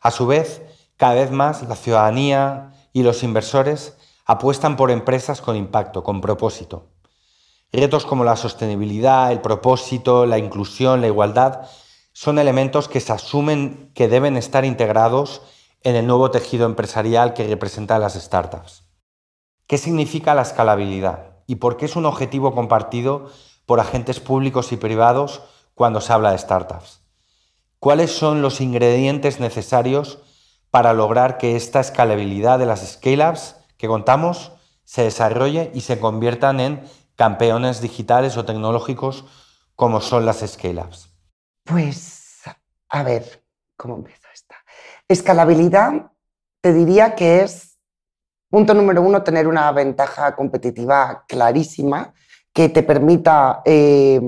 A 0.00 0.12
su 0.12 0.28
vez, 0.28 0.62
cada 0.96 1.14
vez 1.14 1.32
más 1.32 1.66
la 1.66 1.74
ciudadanía 1.74 2.74
y 2.92 3.02
los 3.02 3.24
inversores 3.24 3.96
apuestan 4.24 4.76
por 4.76 4.92
empresas 4.92 5.40
con 5.40 5.56
impacto, 5.56 6.04
con 6.04 6.20
propósito. 6.20 6.90
Retos 7.72 8.06
como 8.06 8.22
la 8.22 8.36
sostenibilidad, 8.36 9.32
el 9.32 9.40
propósito, 9.40 10.24
la 10.24 10.38
inclusión, 10.38 11.00
la 11.00 11.08
igualdad, 11.08 11.62
son 12.12 12.38
elementos 12.38 12.86
que 12.86 13.00
se 13.00 13.12
asumen 13.12 13.90
que 13.94 14.06
deben 14.06 14.36
estar 14.36 14.64
integrados 14.64 15.42
en 15.82 15.96
el 15.96 16.06
nuevo 16.06 16.30
tejido 16.30 16.66
empresarial 16.66 17.34
que 17.34 17.48
representan 17.48 18.00
las 18.00 18.14
startups. 18.14 18.84
¿Qué 19.66 19.76
significa 19.76 20.34
la 20.36 20.42
escalabilidad 20.42 21.31
y 21.46 21.56
por 21.56 21.76
qué 21.76 21.86
es 21.86 21.96
un 21.96 22.06
objetivo 22.06 22.54
compartido 22.54 23.30
por 23.66 23.80
agentes 23.80 24.20
públicos 24.20 24.72
y 24.72 24.76
privados 24.76 25.42
cuando 25.74 26.00
se 26.00 26.12
habla 26.12 26.32
de 26.32 26.38
startups? 26.38 27.02
¿Cuáles 27.78 28.12
son 28.12 28.42
los 28.42 28.60
ingredientes 28.60 29.40
necesarios 29.40 30.20
para 30.70 30.92
lograr 30.92 31.38
que 31.38 31.56
esta 31.56 31.80
escalabilidad 31.80 32.58
de 32.58 32.66
las 32.66 32.80
scale-ups 32.94 33.56
que 33.76 33.88
contamos 33.88 34.52
se 34.84 35.02
desarrolle 35.02 35.70
y 35.74 35.82
se 35.82 35.98
conviertan 35.98 36.60
en 36.60 36.88
campeones 37.16 37.80
digitales 37.80 38.36
o 38.36 38.44
tecnológicos 38.44 39.24
como 39.74 40.00
son 40.00 40.26
las 40.26 40.40
scale-ups? 40.40 41.10
Pues, 41.64 42.42
a 42.88 43.02
ver, 43.02 43.44
¿cómo 43.76 43.96
empiezo 43.96 44.28
esta? 44.32 44.56
Escalabilidad, 45.08 46.12
te 46.60 46.72
diría 46.72 47.14
que 47.14 47.42
es, 47.42 47.71
punto 48.52 48.74
número 48.74 49.00
uno, 49.00 49.22
tener 49.22 49.48
una 49.48 49.72
ventaja 49.72 50.36
competitiva 50.36 51.24
clarísima 51.26 52.12
que 52.52 52.68
te 52.68 52.82
permita, 52.82 53.62
eh, 53.64 54.20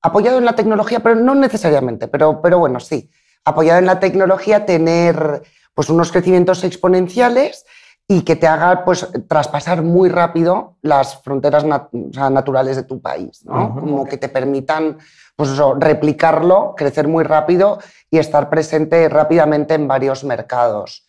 apoyado 0.00 0.38
en 0.38 0.46
la 0.46 0.54
tecnología, 0.54 1.00
pero 1.00 1.16
no 1.16 1.34
necesariamente, 1.34 2.08
pero, 2.08 2.40
pero 2.40 2.58
bueno, 2.58 2.80
sí, 2.80 3.10
apoyado 3.44 3.78
en 3.78 3.84
la 3.84 4.00
tecnología, 4.00 4.64
tener 4.64 5.42
pues, 5.74 5.90
unos 5.90 6.10
crecimientos 6.10 6.64
exponenciales 6.64 7.66
y 8.08 8.22
que 8.22 8.36
te 8.36 8.46
haga 8.46 8.86
pues, 8.86 9.06
traspasar 9.28 9.82
muy 9.82 10.08
rápido 10.08 10.76
las 10.80 11.20
fronteras 11.22 11.66
nat- 11.66 11.90
naturales 12.30 12.76
de 12.76 12.84
tu 12.84 13.02
país, 13.02 13.44
¿no? 13.44 13.74
Como 13.74 14.04
que 14.06 14.16
te 14.16 14.30
permitan 14.30 14.96
pues 15.36 15.50
eso, 15.50 15.74
replicarlo, 15.78 16.74
crecer 16.74 17.06
muy 17.06 17.24
rápido 17.24 17.78
y 18.10 18.16
estar 18.18 18.48
presente 18.48 19.08
rápidamente 19.10 19.74
en 19.74 19.86
varios 19.88 20.24
mercados. 20.24 21.06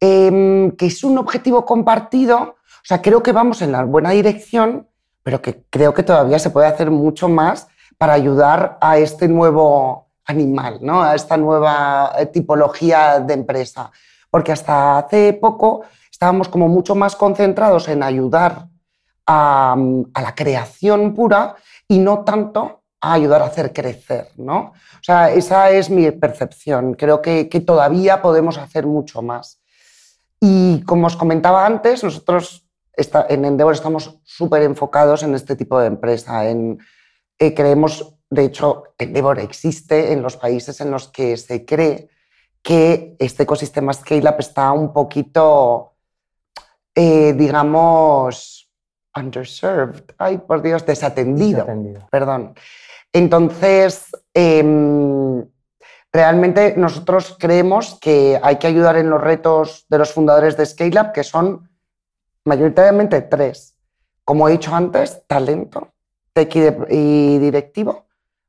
Em, 0.00 0.72
que 0.72 0.86
es 0.86 1.02
un 1.04 1.16
objetivo 1.16 1.64
compartido, 1.64 2.38
o 2.38 2.84
sea, 2.84 3.00
creo 3.00 3.22
que 3.22 3.32
vamos 3.32 3.62
en 3.62 3.72
la 3.72 3.82
buena 3.84 4.10
dirección, 4.10 4.88
pero 5.22 5.40
que 5.40 5.64
creo 5.70 5.94
que 5.94 6.02
todavía 6.02 6.38
se 6.38 6.50
puede 6.50 6.66
hacer 6.66 6.90
mucho 6.90 7.28
más 7.28 7.68
para 7.96 8.12
ayudar 8.12 8.76
a 8.80 8.98
este 8.98 9.26
nuevo 9.26 10.08
animal, 10.26 10.78
¿no? 10.82 11.02
a 11.02 11.14
esta 11.14 11.36
nueva 11.36 12.12
eh, 12.18 12.26
tipología 12.26 13.20
de 13.20 13.34
empresa. 13.34 13.90
Porque 14.30 14.52
hasta 14.52 14.98
hace 14.98 15.32
poco 15.32 15.84
estábamos 16.10 16.48
como 16.48 16.68
mucho 16.68 16.94
más 16.94 17.16
concentrados 17.16 17.88
en 17.88 18.02
ayudar 18.02 18.68
a, 19.26 19.76
a 20.12 20.22
la 20.22 20.34
creación 20.34 21.14
pura 21.14 21.56
y 21.88 21.98
no 21.98 22.22
tanto 22.22 22.82
a 23.00 23.14
ayudar 23.14 23.40
a 23.42 23.46
hacer 23.46 23.72
crecer, 23.72 24.28
¿no? 24.36 24.58
O 24.58 25.02
sea, 25.02 25.30
esa 25.30 25.70
es 25.70 25.88
mi 25.88 26.10
percepción. 26.10 26.94
Creo 26.94 27.22
que, 27.22 27.48
que 27.48 27.60
todavía 27.60 28.20
podemos 28.20 28.58
hacer 28.58 28.86
mucho 28.86 29.22
más. 29.22 29.60
Y 30.40 30.82
como 30.84 31.06
os 31.06 31.16
comentaba 31.16 31.64
antes, 31.66 32.04
nosotros 32.04 32.68
está- 32.92 33.26
en 33.28 33.44
Endeavor 33.44 33.74
estamos 33.74 34.20
súper 34.24 34.62
enfocados 34.62 35.22
en 35.22 35.34
este 35.34 35.56
tipo 35.56 35.78
de 35.80 35.86
empresa. 35.86 36.48
En, 36.48 36.78
eh, 37.38 37.54
creemos, 37.54 38.14
de 38.30 38.44
hecho, 38.44 38.94
Endeavor 38.98 39.38
existe 39.38 40.12
en 40.12 40.22
los 40.22 40.36
países 40.36 40.80
en 40.80 40.90
los 40.90 41.08
que 41.08 41.36
se 41.36 41.64
cree 41.64 42.08
que 42.62 43.16
este 43.18 43.44
ecosistema 43.44 43.92
Scale-up 43.92 44.36
está 44.40 44.72
un 44.72 44.92
poquito, 44.92 45.94
eh, 46.94 47.32
digamos, 47.34 48.70
underserved. 49.16 50.04
Ay, 50.18 50.38
por 50.38 50.60
Dios, 50.62 50.84
desatendido. 50.84 51.62
Atendido. 51.62 52.06
Perdón. 52.10 52.54
Entonces, 53.12 54.06
em, 54.34 55.42
realmente 56.16 56.72
nosotros 56.78 57.36
creemos 57.38 57.98
que 58.00 58.40
hay 58.42 58.56
que 58.56 58.68
ayudar 58.68 58.96
en 58.96 59.10
los 59.10 59.20
retos 59.20 59.84
de 59.90 59.98
los 59.98 60.14
fundadores 60.14 60.56
de 60.56 60.64
ScaleUp, 60.64 61.12
que 61.12 61.22
son 61.22 61.68
mayoritariamente 62.46 63.20
tres. 63.20 63.76
Como 64.24 64.48
he 64.48 64.52
dicho 64.52 64.74
antes, 64.74 65.22
talento, 65.26 65.92
tech 66.32 66.50
y, 66.88 67.38
directivo, 67.38 68.06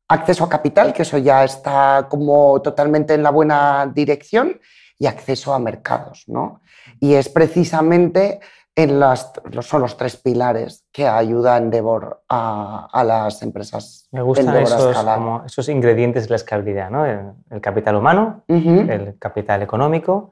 acceso 0.08 0.46
a 0.46 0.50
capital, 0.50 0.94
que 0.94 1.02
eso 1.02 1.18
ya 1.18 1.44
está 1.44 2.08
como 2.10 2.62
totalmente 2.62 3.14
en 3.14 3.24
la 3.24 3.32
buena 3.32 3.92
dirección, 3.94 4.62
y 5.00 5.06
acceso 5.06 5.54
a 5.54 5.60
mercados, 5.60 6.24
¿no? 6.28 6.62
Y 7.00 7.14
es 7.14 7.30
precisamente 7.30 8.40
en 8.78 9.00
las, 9.00 9.34
son 9.62 9.82
los 9.82 9.98
tres 9.98 10.18
pilares 10.18 10.86
que 10.92 11.08
ayuda 11.08 11.58
Endeavor 11.58 12.22
a, 12.30 12.88
a 12.94 13.04
las 13.04 13.42
empresas. 13.42 14.08
Me 14.12 14.22
gustan 14.22 14.56
esos, 14.56 14.96
como 14.96 15.44
esos, 15.46 15.68
ingredientes 15.68 16.26
de 16.26 16.30
la 16.30 16.36
escalabilidad, 16.36 16.92
¿no? 16.92 17.04
el, 17.04 17.60
capital 17.60 17.96
humano, 17.96 18.44
el 18.48 19.16
capital 19.18 19.64
económico 19.64 20.32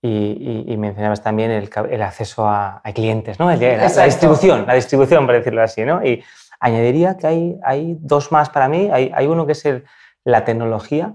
y, 0.00 0.64
y, 0.66 0.76
mencionabas 0.78 1.22
también 1.22 1.50
el, 1.50 1.68
el 1.90 2.02
acceso 2.02 2.48
a, 2.48 2.80
clientes, 2.94 3.38
¿no? 3.38 3.50
la, 3.50 3.56
la, 3.56 4.04
distribución, 4.06 4.66
la 4.66 4.72
distribución, 4.72 5.26
por 5.26 5.34
decirlo 5.34 5.62
así. 5.62 5.84
¿no? 5.84 6.02
Y 6.02 6.24
añadiría 6.60 7.18
que 7.18 7.26
hay, 7.26 7.60
hay 7.62 7.98
dos 8.00 8.32
más 8.32 8.48
para 8.48 8.68
mí. 8.68 8.88
Hay, 8.90 9.12
hay 9.14 9.26
uno 9.26 9.44
que 9.44 9.52
es 9.52 9.66
el, 9.66 9.84
la 10.24 10.46
tecnología, 10.46 11.12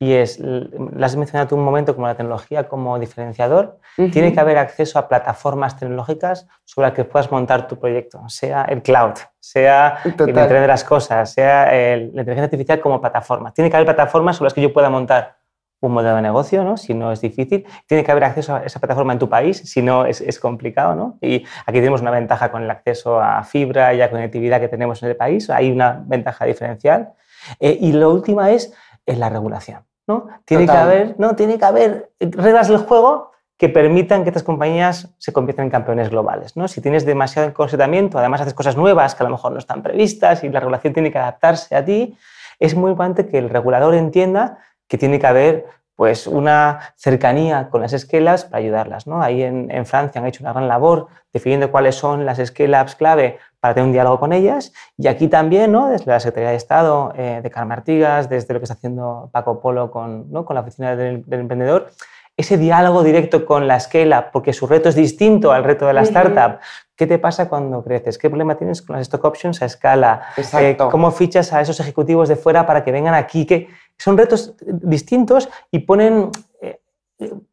y 0.00 0.12
es, 0.12 0.38
la 0.38 1.06
has 1.06 1.16
mencionado 1.16 1.48
tú 1.48 1.56
un 1.56 1.64
momento 1.64 1.94
como 1.94 2.06
la 2.06 2.14
tecnología 2.14 2.68
como 2.68 2.98
diferenciador, 2.98 3.80
tiene 4.12 4.32
que 4.32 4.38
haber 4.38 4.58
acceso 4.58 4.98
a 4.98 5.08
plataformas 5.08 5.76
tecnológicas 5.76 6.46
sobre 6.64 6.88
las 6.88 6.94
que 6.94 7.04
puedas 7.04 7.30
montar 7.32 7.66
tu 7.66 7.78
proyecto, 7.78 8.22
sea 8.28 8.62
el 8.64 8.80
cloud, 8.82 9.14
sea 9.40 9.98
el 10.04 10.10
Internet 10.10 10.60
de 10.60 10.66
las 10.68 10.84
cosas, 10.84 11.32
sea 11.32 11.66
la 11.66 11.96
inteligencia 11.96 12.44
artificial 12.44 12.80
como 12.80 13.00
plataforma. 13.00 13.52
Tiene 13.52 13.70
que 13.70 13.76
haber 13.76 13.86
plataformas 13.86 14.36
sobre 14.36 14.46
las 14.46 14.54
que 14.54 14.62
yo 14.62 14.72
pueda 14.72 14.88
montar 14.88 15.38
un 15.80 15.92
modelo 15.92 16.16
de 16.16 16.22
negocio, 16.22 16.64
¿no? 16.64 16.76
si 16.76 16.94
no 16.94 17.12
es 17.12 17.20
difícil. 17.20 17.64
Tiene 17.86 18.04
que 18.04 18.10
haber 18.10 18.24
acceso 18.24 18.56
a 18.56 18.64
esa 18.64 18.80
plataforma 18.80 19.12
en 19.12 19.18
tu 19.18 19.28
país, 19.28 19.58
si 19.58 19.82
no 19.82 20.06
es, 20.06 20.20
es 20.20 20.40
complicado. 20.40 20.94
¿no? 20.94 21.18
Y 21.20 21.44
aquí 21.66 21.78
tenemos 21.78 22.00
una 22.00 22.10
ventaja 22.10 22.50
con 22.50 22.62
el 22.62 22.70
acceso 22.70 23.20
a 23.20 23.42
fibra 23.44 23.94
y 23.94 24.02
a 24.02 24.10
conectividad 24.10 24.60
que 24.60 24.68
tenemos 24.68 25.02
en 25.02 25.10
el 25.10 25.16
país, 25.16 25.50
hay 25.50 25.70
una 25.70 26.02
ventaja 26.06 26.44
diferencial. 26.44 27.12
Eh, 27.60 27.78
y 27.80 27.92
lo 27.92 28.12
último 28.12 28.42
es, 28.42 28.74
es 29.10 29.18
la 29.18 29.28
regulación. 29.28 29.84
¿no? 30.06 30.28
Tiene, 30.44 30.66
que 30.66 30.72
haber, 30.72 31.14
¿no? 31.18 31.36
Tiene 31.36 31.58
que 31.58 31.64
haber 31.64 32.10
reglas 32.18 32.68
del 32.68 32.78
juego 32.78 33.32
que 33.58 33.68
permitan 33.68 34.22
que 34.22 34.30
estas 34.30 34.44
compañías 34.44 35.08
se 35.18 35.32
conviertan 35.32 35.66
en 35.66 35.70
campeones 35.70 36.10
globales. 36.10 36.56
¿no? 36.56 36.68
Si 36.68 36.80
tienes 36.80 37.04
demasiado 37.04 37.48
encorsetamiento, 37.48 38.18
además 38.18 38.40
haces 38.40 38.54
cosas 38.54 38.76
nuevas 38.76 39.14
que 39.14 39.22
a 39.22 39.26
lo 39.26 39.30
mejor 39.30 39.52
no 39.52 39.58
están 39.58 39.82
previstas 39.82 40.44
y 40.44 40.48
la 40.48 40.60
regulación 40.60 40.94
tiene 40.94 41.10
que 41.10 41.18
adaptarse 41.18 41.74
a 41.74 41.84
ti, 41.84 42.16
es 42.60 42.74
muy 42.74 42.92
importante 42.92 43.26
que 43.26 43.38
el 43.38 43.50
regulador 43.50 43.94
entienda 43.94 44.58
que 44.86 44.96
tiene 44.96 45.18
que 45.18 45.26
haber 45.26 45.66
pues 45.96 46.28
una 46.28 46.92
cercanía 46.94 47.68
con 47.70 47.80
las 47.80 47.92
esquelas 47.92 48.44
para 48.44 48.58
ayudarlas. 48.58 49.08
¿no? 49.08 49.20
Ahí 49.20 49.42
en, 49.42 49.84
Francia 49.84 50.20
han 50.20 50.28
hecho 50.28 50.44
una 50.44 50.52
gran 50.52 50.68
labor 50.68 51.08
definiendo 51.32 51.72
cuáles 51.72 51.96
son 51.96 52.24
las 52.24 52.38
esquelas 52.38 52.94
clave 52.94 53.40
para 53.60 53.74
tener 53.74 53.86
un 53.86 53.92
diálogo 53.92 54.20
con 54.20 54.32
ellas. 54.32 54.72
Y 54.96 55.08
aquí 55.08 55.28
también, 55.28 55.72
¿no? 55.72 55.88
desde 55.88 56.06
la 56.06 56.20
Secretaría 56.20 56.50
de 56.50 56.56
Estado 56.56 57.12
eh, 57.16 57.40
de 57.42 57.50
Carmen 57.50 57.78
Artigas, 57.78 58.28
desde 58.28 58.54
lo 58.54 58.60
que 58.60 58.64
está 58.64 58.74
haciendo 58.74 59.30
Paco 59.32 59.60
Polo 59.60 59.90
con, 59.90 60.30
¿no? 60.30 60.44
con 60.44 60.54
la 60.54 60.60
Oficina 60.60 60.96
del, 60.96 61.24
Emprendedor, 61.30 61.90
ese 62.36 62.56
diálogo 62.56 63.02
directo 63.02 63.44
con 63.44 63.66
la 63.66 63.76
esquela, 63.76 64.30
porque 64.30 64.52
su 64.52 64.66
reto 64.68 64.88
es 64.88 64.94
distinto 64.94 65.50
al 65.50 65.64
reto 65.64 65.86
de 65.86 65.92
la 65.92 66.02
startup. 66.02 66.60
¿Qué 66.94 67.06
te 67.06 67.18
pasa 67.18 67.48
cuando 67.48 67.82
creces? 67.82 68.16
¿Qué 68.16 68.28
problema 68.28 68.56
tienes 68.56 68.80
con 68.80 68.94
las 68.94 69.02
stock 69.02 69.24
options 69.24 69.60
a 69.60 69.66
escala? 69.66 70.22
Eh, 70.60 70.76
¿Cómo 70.76 71.10
fichas 71.10 71.52
a 71.52 71.60
esos 71.60 71.80
ejecutivos 71.80 72.28
de 72.28 72.36
fuera 72.36 72.64
para 72.64 72.84
que 72.84 72.92
vengan 72.92 73.14
aquí? 73.14 73.44
¿Qué, 73.44 73.68
son 73.98 74.16
retos 74.16 74.54
distintos 74.60 75.48
y 75.70 75.80
ponen, 75.80 76.30
eh, 76.60 76.80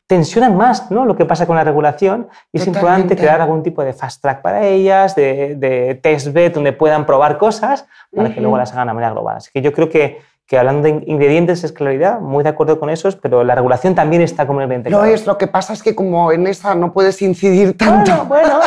tensionan 0.08 0.56
más 0.56 0.92
¿no? 0.92 1.06
lo 1.06 1.16
que 1.16 1.26
pasa 1.26 1.48
con 1.48 1.56
la 1.56 1.64
regulación 1.64 2.28
y 2.52 2.60
es 2.60 2.68
importante 2.68 3.16
crear 3.16 3.42
algún 3.42 3.64
tipo 3.64 3.84
de 3.84 3.94
fast 3.94 4.22
track 4.22 4.42
para 4.42 4.66
ellas, 4.66 5.16
de, 5.16 5.56
de 5.56 5.96
test 5.96 6.32
bed 6.32 6.54
donde 6.54 6.74
puedan 6.74 7.06
probar 7.06 7.38
cosas 7.38 7.88
para 8.16 8.34
que 8.34 8.40
luego 8.40 8.58
las 8.58 8.72
hagan 8.74 8.90
a 8.90 8.94
manera 8.94 9.14
global. 9.14 9.38
Así 9.38 9.50
que 9.52 9.62
yo 9.62 9.74
creo 9.74 9.90
que, 9.90 10.22
que 10.46 10.60
hablando 10.60 10.84
de 10.84 11.04
ingredientes 11.08 11.64
es 11.64 11.72
claridad, 11.72 12.20
muy 12.20 12.44
de 12.44 12.50
acuerdo 12.50 12.80
con 12.80 12.92
esos, 12.92 13.16
pero 13.16 13.44
la 13.44 13.56
regulación 13.56 13.96
también 13.96 14.22
está 14.22 14.46
como 14.46 14.62
el 14.62 14.84
No 14.92 15.04
es, 15.04 15.26
lo 15.26 15.40
que 15.40 15.48
pasa 15.48 15.74
es 15.74 15.82
que 15.82 15.96
como 15.96 16.32
en 16.32 16.46
esa 16.46 16.76
no 16.76 16.94
puedes 16.94 17.22
incidir 17.22 17.76
tanto. 17.76 18.12
Bueno, 18.28 18.60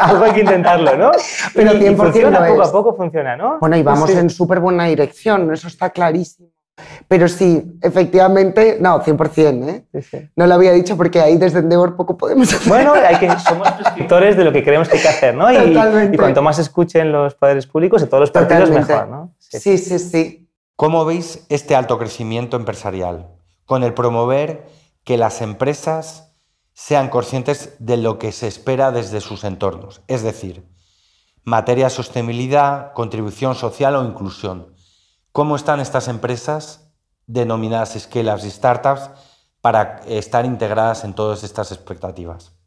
algo 0.00 0.24
hay 0.24 0.32
que 0.32 0.40
intentarlo, 0.40 0.96
¿no? 0.96 1.10
Pero 1.54 1.72
100% 1.72 1.96
funciona, 1.96 2.46
poco 2.46 2.62
a 2.62 2.72
poco 2.72 2.94
funciona, 2.94 3.36
¿no? 3.36 3.58
Bueno, 3.60 3.76
y 3.76 3.82
vamos 3.82 4.10
en 4.10 4.30
súper 4.30 4.60
buena 4.60 4.84
dirección, 4.86 5.52
eso 5.52 5.68
está 5.68 5.90
clarísimo. 5.90 6.48
Pero 7.08 7.28
sí, 7.28 7.78
efectivamente, 7.82 8.78
no, 8.80 9.02
100%, 9.02 9.68
¿eh? 9.68 10.30
No 10.36 10.46
lo 10.46 10.54
había 10.54 10.72
dicho 10.72 10.96
porque 10.96 11.20
ahí 11.20 11.36
desde 11.36 11.60
Endeavor 11.60 11.96
poco 11.96 12.18
podemos 12.18 12.52
hacer. 12.52 12.68
Bueno, 12.68 12.92
hay 12.92 13.16
que, 13.16 13.30
somos 13.48 13.70
prescriptores 13.72 14.36
de 14.36 14.44
lo 14.44 14.52
que 14.52 14.62
creemos 14.62 14.88
que 14.88 14.96
hay 14.96 15.02
que 15.02 15.08
hacer, 15.08 15.34
¿no? 15.34 15.50
Y, 15.50 15.56
y, 15.56 16.16
cuanto 16.16 16.42
más 16.42 16.58
escuchen 16.58 17.12
los 17.12 17.34
poderes 17.34 17.66
públicos 17.66 18.02
de 18.02 18.08
todos 18.08 18.20
los 18.20 18.30
partidos, 18.30 18.70
mejor, 18.70 19.08
¿no? 19.08 19.34
Sí, 19.38 19.78
sí, 19.78 19.98
sí, 19.98 20.48
¿Cómo 20.74 21.06
veis 21.06 21.46
este 21.48 21.74
alto 21.74 21.98
crecimiento 21.98 22.58
empresarial 22.58 23.30
con 23.64 23.82
el 23.82 23.94
promover 23.94 24.68
que 25.04 25.16
las 25.16 25.40
empresas 25.40 26.34
sean 26.74 27.08
conscientes 27.08 27.76
de 27.78 27.96
lo 27.96 28.18
que 28.18 28.30
se 28.32 28.46
espera 28.46 28.90
desde 28.90 29.22
sus 29.22 29.44
entornos? 29.44 30.02
Es 30.06 30.22
decir, 30.22 30.68
materia 31.44 31.84
de 31.84 31.90
sostenibilidad, 31.90 32.92
contribución 32.92 33.54
social 33.54 33.96
o 33.96 34.04
inclusión 34.04 34.75
¿Cómo 35.36 35.54
están 35.54 35.80
estas 35.80 36.08
empresas 36.08 36.90
denominadas 37.26 37.92
scale-ups 37.92 38.46
y 38.46 38.50
startups 38.50 39.10
para 39.60 40.00
estar 40.06 40.46
integradas 40.46 41.04
en 41.04 41.12
todas 41.12 41.44
estas 41.44 41.72
expectativas? 41.72 42.58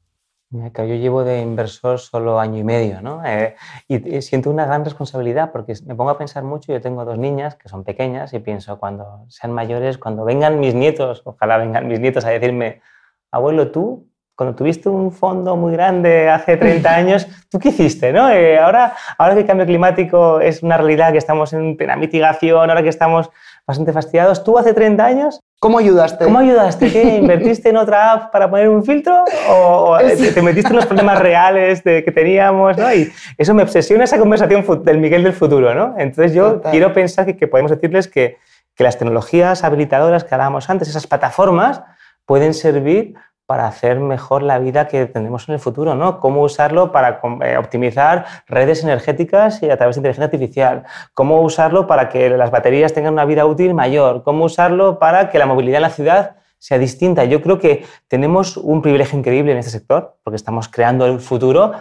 Yo 0.52 0.84
llevo 0.84 1.24
de 1.24 1.42
inversor 1.42 1.98
solo 1.98 2.40
año 2.40 2.60
y 2.60 2.64
medio, 2.64 3.02
¿no? 3.02 3.26
Eh, 3.26 3.56
y, 3.88 4.22
siento 4.22 4.52
una 4.52 4.68
gran 4.68 4.86
responsabilidad 4.86 5.52
porque 5.52 5.74
me 5.88 5.96
pongo 5.96 6.12
a 6.12 6.20
pensar 6.20 6.44
mucho. 6.44 6.72
Yo 6.72 6.80
tengo 6.80 7.06
dos 7.06 7.18
niñas 7.18 7.56
que 7.56 7.70
son 7.70 7.84
pequeñas 7.84 8.36
y 8.36 8.40
pienso 8.40 8.78
cuando 8.78 9.26
sean 9.30 9.52
mayores, 9.52 9.98
cuando 9.98 10.24
vengan 10.24 10.60
mis 10.60 10.76
nietos, 10.76 11.24
ojalá 11.26 11.58
vengan 11.58 11.88
mis 11.88 12.00
nietos 12.00 12.24
a 12.24 12.30
decirme, 12.30 12.84
abuelo, 13.32 13.72
tú 13.72 14.09
cuando 14.40 14.56
tuviste 14.56 14.88
un 14.88 15.12
fondo 15.12 15.58
muy 15.58 15.74
grande 15.74 16.30
hace 16.30 16.56
30 16.56 16.90
años, 16.96 17.28
¿tú 17.52 17.60
qué 17.60 17.70
hiciste? 17.70 18.14
¿no? 18.14 18.30
Eh, 18.30 18.58
ahora, 18.58 18.96
ahora 19.18 19.34
que 19.34 19.42
el 19.42 19.46
cambio 19.46 19.66
climático 19.66 20.40
es 20.40 20.64
una 20.64 20.78
realidad, 20.78 21.12
que 21.12 21.18
estamos 21.18 21.52
en 21.52 21.76
plena 21.76 21.98
mitigación, 21.98 22.70
ahora 22.70 22.82
que 22.82 22.88
estamos 22.88 23.30
bastante 23.68 23.92
fastidiados, 23.92 24.42
¿tú 24.46 24.58
hace 24.58 24.74
30 24.74 25.06
años? 25.06 25.42
¿Cómo 25.60 25.78
ayudaste? 25.78 26.24
¿Cómo 26.24 26.40
ayudaste? 26.40 26.90
¿Qué? 26.90 27.16
¿Invertiste 27.22 27.68
en 27.68 27.76
otra 27.76 28.14
app 28.14 28.32
para 28.32 28.50
poner 28.50 28.70
un 28.70 28.82
filtro? 28.86 29.26
¿O, 29.50 29.98
te, 29.98 30.42
metiste 30.42 30.70
en 30.70 30.78
los 30.78 30.86
problemas 30.86 31.20
reales 31.22 31.84
de, 31.84 32.02
que 32.06 32.12
teníamos? 32.14 32.78
¿no? 32.78 32.94
Y 32.94 33.12
eso 33.38 33.54
me 33.54 33.64
obsesiona 33.64 34.06
esa 34.06 34.18
conversación 34.20 34.66
del 34.86 35.00
Miguel 35.00 35.24
del 35.24 35.34
futuro. 35.34 35.74
¿no? 35.76 35.96
Entonces 35.98 36.34
yo 36.34 36.62
quiero 36.62 36.94
pensar 36.94 37.26
que, 37.26 37.36
que 37.36 37.48
podemos 37.48 37.72
decirles 37.72 38.08
que, 38.08 38.38
que 38.74 38.86
las 38.86 38.98
tecnologías 38.98 39.66
habilitadoras 39.66 40.24
que 40.24 40.34
hablábamos 40.34 40.70
antes, 40.70 40.88
esas 40.88 41.08
plataformas, 41.08 41.82
pueden 42.26 42.54
servir 42.54 43.16
para 43.50 43.66
hacer 43.66 44.00
mejor 44.00 44.44
la 44.44 44.60
vida 44.60 44.88
que 44.88 45.08
tenemos 45.08 45.50
en 45.50 45.56
el 45.56 45.60
futuro, 45.60 45.96
¿no? 45.96 46.20
Cómo 46.20 46.44
usarlo 46.44 46.92
para 46.92 47.20
eh, 47.44 47.58
optimizar 47.58 48.24
redes 48.46 48.84
energéticas 48.84 49.64
y 49.64 49.72
a 49.72 49.76
través 49.76 49.96
de 49.96 50.02
inteligencia 50.02 50.26
artificial, 50.26 50.84
cómo 51.16 51.42
usarlo 51.42 51.88
para 51.88 52.10
que 52.10 52.30
las 52.30 52.52
baterías 52.52 52.94
tengan 52.94 53.14
una 53.14 53.26
vida 53.26 53.48
útil 53.48 53.74
mayor, 53.74 54.22
cómo 54.22 54.46
usarlo 54.46 55.00
para 55.00 55.32
que 55.32 55.40
la 55.40 55.48
movilidad 55.48 55.78
en 55.78 55.82
la 55.82 55.90
ciudad 55.90 56.36
sea 56.60 56.78
distinta. 56.78 57.24
Yo 57.24 57.42
creo 57.42 57.58
que 57.58 57.88
tenemos 58.08 58.56
un 58.56 58.84
privilegio 58.84 59.18
increíble 59.18 59.54
en 59.54 59.58
este 59.58 59.72
sector, 59.72 60.20
porque 60.24 60.36
estamos 60.36 60.70
creando 60.70 61.08
el 61.08 61.20
futuro, 61.20 61.72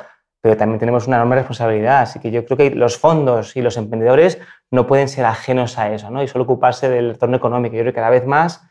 pero 0.40 0.56
también 0.56 0.78
tenemos 0.78 1.06
una 1.06 1.16
enorme 1.16 1.36
responsabilidad. 1.36 2.00
Así 2.00 2.18
que 2.18 2.30
yo 2.30 2.46
creo 2.46 2.56
que 2.56 2.70
los 2.70 2.96
fondos 2.96 3.56
y 3.56 3.60
los 3.60 3.76
emprendedores 3.76 4.38
no 4.70 4.86
pueden 4.86 5.06
ser 5.06 5.26
ajenos 5.26 5.76
a 5.76 5.92
eso, 5.92 6.10
¿no? 6.10 6.22
Y 6.22 6.28
solo 6.28 6.44
ocuparse 6.44 6.88
del 6.88 7.10
retorno 7.10 7.36
económico. 7.36 7.76
Yo 7.76 7.82
creo 7.82 7.92
que 7.92 7.96
cada 7.96 8.08
vez 8.08 8.24
más 8.24 8.62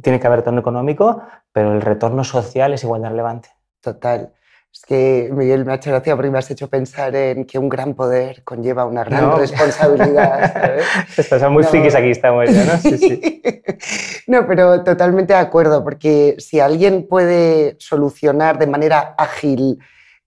tiene 0.00 0.20
que 0.20 0.26
haber 0.26 0.40
retorno 0.40 0.60
económico, 0.60 1.22
pero 1.52 1.72
el 1.72 1.82
retorno 1.82 2.24
social 2.24 2.72
es 2.72 2.84
igual 2.84 3.02
de 3.02 3.08
relevante. 3.08 3.50
Total. 3.80 4.32
Es 4.72 4.86
que, 4.86 5.28
Miguel, 5.30 5.66
me 5.66 5.72
ha 5.72 5.74
hecho 5.74 5.90
gracia 5.90 6.16
porque 6.16 6.30
me 6.30 6.38
has 6.38 6.50
hecho 6.50 6.68
pensar 6.70 7.14
en 7.14 7.44
que 7.44 7.58
un 7.58 7.68
gran 7.68 7.92
poder 7.92 8.42
conlleva 8.42 8.86
una 8.86 9.04
gran 9.04 9.36
responsabilidad. 9.36 10.80
Estás 11.16 11.50
muy 11.50 11.62
frikis 11.62 11.94
aquí 11.94 12.10
estamos 12.10 12.50
ya, 12.50 12.64
¿no? 12.64 12.78
Sí, 12.78 12.96
sí. 12.96 13.42
no, 14.28 14.46
pero 14.46 14.82
totalmente 14.82 15.34
de 15.34 15.40
acuerdo, 15.40 15.84
porque 15.84 16.36
si 16.38 16.58
alguien 16.58 17.06
puede 17.06 17.76
solucionar 17.78 18.58
de 18.58 18.66
manera 18.66 19.14
ágil 19.18 19.78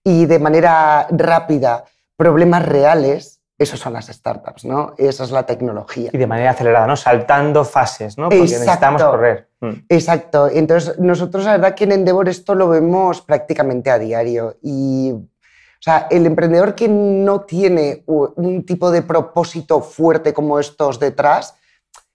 y 0.04 0.26
de 0.26 0.38
manera 0.38 1.08
rápida 1.10 1.82
problemas 2.16 2.64
reales, 2.64 3.40
esas 3.58 3.80
son 3.80 3.94
las 3.94 4.06
startups, 4.06 4.66
¿no? 4.66 4.94
Esa 4.98 5.24
es 5.24 5.30
la 5.30 5.46
tecnología. 5.46 6.10
Y 6.12 6.18
de 6.18 6.26
manera 6.26 6.50
acelerada, 6.50 6.86
¿no? 6.86 6.96
Saltando 6.96 7.64
fases, 7.64 8.18
¿no? 8.18 8.28
Porque 8.28 8.42
necesitamos 8.42 9.02
correr. 9.02 9.48
Mm. 9.60 9.70
Exacto. 9.88 10.48
Entonces, 10.48 10.98
nosotros 10.98 11.44
la 11.44 11.52
verdad 11.52 11.74
que 11.74 11.84
en 11.84 11.92
Endeavor 11.92 12.28
esto 12.28 12.54
lo 12.54 12.68
vemos 12.68 13.22
prácticamente 13.22 13.90
a 13.90 13.98
diario. 13.98 14.58
Y, 14.62 15.12
o 15.12 15.80
sea, 15.80 16.06
el 16.10 16.26
emprendedor 16.26 16.74
que 16.74 16.86
no 16.88 17.42
tiene 17.42 18.04
un 18.06 18.66
tipo 18.66 18.90
de 18.90 19.00
propósito 19.00 19.80
fuerte 19.80 20.34
como 20.34 20.58
estos 20.58 21.00
detrás, 21.00 21.54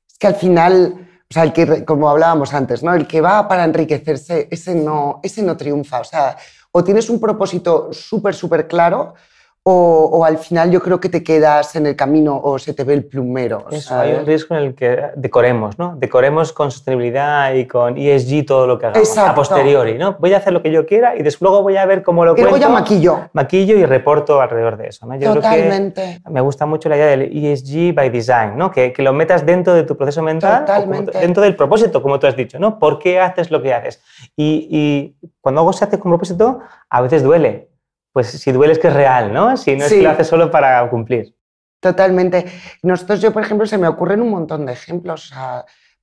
es 0.07 0.17
que 0.19 0.27
al 0.27 0.35
final, 0.35 1.07
o 1.27 1.33
sea, 1.33 1.41
el 1.41 1.53
que, 1.53 1.83
como 1.85 2.07
hablábamos 2.07 2.53
antes, 2.53 2.83
¿no? 2.83 2.93
El 2.93 3.07
que 3.07 3.19
va 3.19 3.47
para 3.47 3.63
enriquecerse, 3.63 4.47
ese 4.51 4.75
no, 4.75 5.19
ese 5.23 5.41
no 5.41 5.57
triunfa. 5.57 6.01
O 6.01 6.03
sea, 6.03 6.37
o 6.71 6.83
tienes 6.83 7.09
un 7.09 7.19
propósito 7.19 7.91
súper, 7.91 8.35
súper 8.35 8.67
claro 8.67 9.15
o, 9.63 10.25
al 10.25 10.39
final 10.39 10.71
yo 10.71 10.81
creo 10.81 10.99
que 10.99 11.07
te 11.07 11.23
quedas 11.23 11.75
en 11.75 11.85
el 11.85 11.95
camino 11.95 12.39
o 12.43 12.57
se 12.57 12.73
te 12.73 12.83
ve 12.83 12.95
el 12.95 13.05
plumero. 13.05 13.67
Eso, 13.69 13.95
hay 13.95 14.13
un 14.13 14.25
riesgo 14.25 14.55
en 14.55 14.63
el 14.63 14.75
que 14.75 15.09
decoremos, 15.15 15.77
¿no? 15.77 15.95
Decoremos 15.97 16.51
con 16.51 16.71
sostenibilidad 16.71 17.53
y 17.53 17.67
con 17.67 17.95
ESG 17.95 18.45
todo 18.45 18.65
lo 18.65 18.79
que 18.79 18.87
hagamos 18.87 19.17
a 19.17 19.35
posteriori, 19.35 19.99
¿no? 19.99 20.17
Voy 20.19 20.33
a 20.33 20.37
hacer 20.37 20.53
lo 20.53 20.63
que 20.63 20.71
yo 20.71 20.87
quiera 20.87 21.15
y 21.15 21.21
después 21.21 21.41
luego 21.41 21.61
voy 21.61 21.77
a 21.77 21.85
ver 21.85 22.01
cómo 22.01 22.25
lo 22.25 22.35
y 22.35 22.41
luego 22.41 22.57
ya 22.57 22.69
maquillo. 22.69 23.29
Maquillo 23.33 23.77
y 23.77 23.85
reporto 23.85 24.41
alrededor 24.41 24.77
de 24.77 24.87
eso, 24.87 25.05
¿no? 25.05 25.15
Yo 25.15 25.33
Totalmente. 25.33 26.01
Creo 26.01 26.23
que 26.23 26.29
me 26.31 26.41
gusta 26.41 26.65
mucho 26.65 26.89
la 26.89 26.97
idea 26.97 27.07
del 27.07 27.21
ESG 27.31 27.93
by 27.93 28.09
design, 28.09 28.57
¿no? 28.57 28.71
Que, 28.71 28.91
que 28.91 29.03
lo 29.03 29.13
metas 29.13 29.45
dentro 29.45 29.75
de 29.75 29.83
tu 29.83 29.95
proceso 29.95 30.23
mental, 30.23 30.65
dentro 31.13 31.43
del 31.43 31.55
propósito, 31.55 32.01
como 32.01 32.19
tú 32.19 32.25
has 32.25 32.35
dicho, 32.35 32.57
¿no? 32.57 32.79
¿Por 32.79 32.97
qué 32.97 33.19
haces 33.19 33.51
lo 33.51 33.61
que 33.61 33.75
haces? 33.75 34.01
Y, 34.35 34.67
y 34.71 35.29
cuando 35.39 35.61
algo 35.61 35.71
se 35.71 35.85
hace 35.85 35.99
con 35.99 36.11
propósito, 36.11 36.61
a 36.89 37.01
veces 37.01 37.21
duele, 37.21 37.70
pues 38.11 38.27
si 38.27 38.51
duele 38.51 38.73
es 38.73 38.79
que 38.79 38.87
es 38.87 38.93
real, 38.93 39.33
¿no? 39.33 39.55
Si 39.57 39.75
no 39.75 39.85
es 39.85 39.91
que 39.91 40.01
lo 40.01 40.09
hace 40.09 40.23
solo 40.23 40.51
para 40.51 40.89
cumplir. 40.89 41.35
Totalmente. 41.79 42.45
Nosotros, 42.83 43.21
yo, 43.21 43.33
por 43.33 43.43
ejemplo, 43.43 43.65
se 43.65 43.77
me 43.77 43.87
ocurren 43.87 44.21
un 44.21 44.29
montón 44.29 44.65
de 44.65 44.73
ejemplos. 44.73 45.33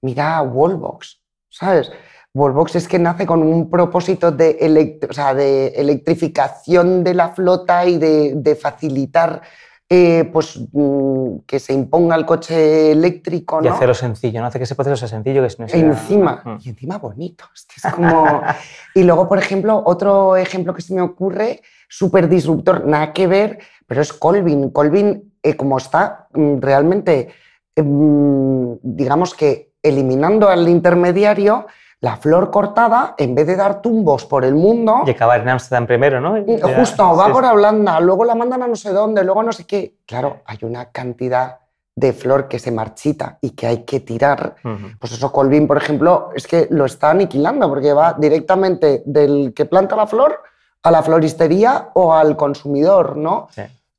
mira 0.02 0.42
Wallbox, 0.42 1.22
¿sabes? 1.48 1.90
Wallbox 2.34 2.76
es 2.76 2.88
que 2.88 2.98
nace 2.98 3.26
con 3.26 3.42
un 3.42 3.70
propósito 3.70 4.30
de, 4.32 4.98
o 5.08 5.12
sea, 5.12 5.34
de 5.34 5.68
electrificación 5.68 7.04
de 7.04 7.14
la 7.14 7.30
flota 7.30 7.86
y 7.86 7.96
de, 7.98 8.58
facilitar 8.60 9.40
eh, 9.88 10.28
pues, 10.32 10.60
mm, 10.72 11.38
que 11.46 11.58
se 11.58 11.72
imponga 11.72 12.16
el 12.16 12.26
coche 12.26 12.92
eléctrico. 12.92 13.60
¿no? 13.60 13.66
Y 13.66 13.68
hacerlo 13.68 13.94
sencillo, 13.94 14.40
¿no? 14.40 14.48
Hace 14.48 14.58
que 14.58 14.64
ese 14.64 14.74
proceso 14.74 14.96
sea 14.96 15.08
sencillo. 15.08 15.46
Que 15.46 15.62
no 15.62 15.68
sea... 15.68 15.80
Encima, 15.80 16.42
mm. 16.44 16.56
y 16.60 16.68
encima 16.68 16.98
bonito. 16.98 17.44
Es 17.54 17.66
que 17.66 17.88
es 17.88 17.94
como... 17.94 18.42
y 18.94 19.04
luego, 19.04 19.28
por 19.28 19.38
ejemplo, 19.38 19.82
otro 19.86 20.36
ejemplo 20.36 20.74
que 20.74 20.82
se 20.82 20.92
me 20.92 21.00
ocurre 21.00 21.62
súper 21.88 22.28
disruptor, 22.28 22.86
nada 22.86 23.12
que 23.12 23.26
ver, 23.26 23.58
pero 23.86 24.02
es 24.02 24.12
Colvin. 24.12 24.70
Colvin, 24.70 25.32
eh, 25.42 25.56
como 25.56 25.78
está 25.78 26.28
mm, 26.32 26.60
realmente, 26.60 27.28
em, 27.74 28.78
digamos 28.82 29.34
que 29.34 29.72
eliminando 29.82 30.48
al 30.48 30.68
intermediario, 30.68 31.66
la 32.00 32.16
flor 32.16 32.50
cortada, 32.50 33.14
en 33.18 33.34
vez 33.34 33.46
de 33.46 33.56
dar 33.56 33.82
tumbos 33.82 34.24
por 34.24 34.44
el 34.44 34.54
mundo... 34.54 35.02
Y 35.04 35.10
acabar 35.10 35.40
en 35.40 35.48
Amsterdam 35.48 35.86
primero, 35.86 36.20
¿no? 36.20 36.34
Mm, 36.34 36.60
justo, 36.76 37.16
va 37.16 37.32
por 37.32 37.44
Holanda, 37.44 37.98
luego 37.98 38.24
la 38.24 38.34
mandan 38.34 38.62
a 38.62 38.68
no 38.68 38.76
sé 38.76 38.92
dónde, 38.92 39.24
luego 39.24 39.42
no 39.42 39.52
sé 39.52 39.64
qué. 39.64 39.96
Claro, 40.06 40.42
hay 40.44 40.58
una 40.62 40.90
cantidad 40.92 41.58
de 41.96 42.12
flor 42.12 42.46
que 42.46 42.60
se 42.60 42.70
marchita 42.70 43.38
y 43.40 43.50
que 43.50 43.66
hay 43.66 43.78
que 43.78 43.98
tirar. 43.98 44.54
Pues 45.00 45.12
eso, 45.12 45.32
Colvin, 45.32 45.66
por 45.66 45.78
ejemplo, 45.78 46.30
es 46.32 46.46
que 46.46 46.68
lo 46.70 46.84
está 46.84 47.10
aniquilando 47.10 47.68
porque 47.68 47.92
va 47.92 48.12
directamente 48.12 49.02
del 49.04 49.52
que 49.52 49.64
planta 49.64 49.96
la 49.96 50.06
flor 50.06 50.40
a 50.82 50.90
la 50.90 51.02
floristería 51.02 51.90
o 51.94 52.12
al 52.14 52.36
consumidor, 52.36 53.16
¿no? 53.16 53.48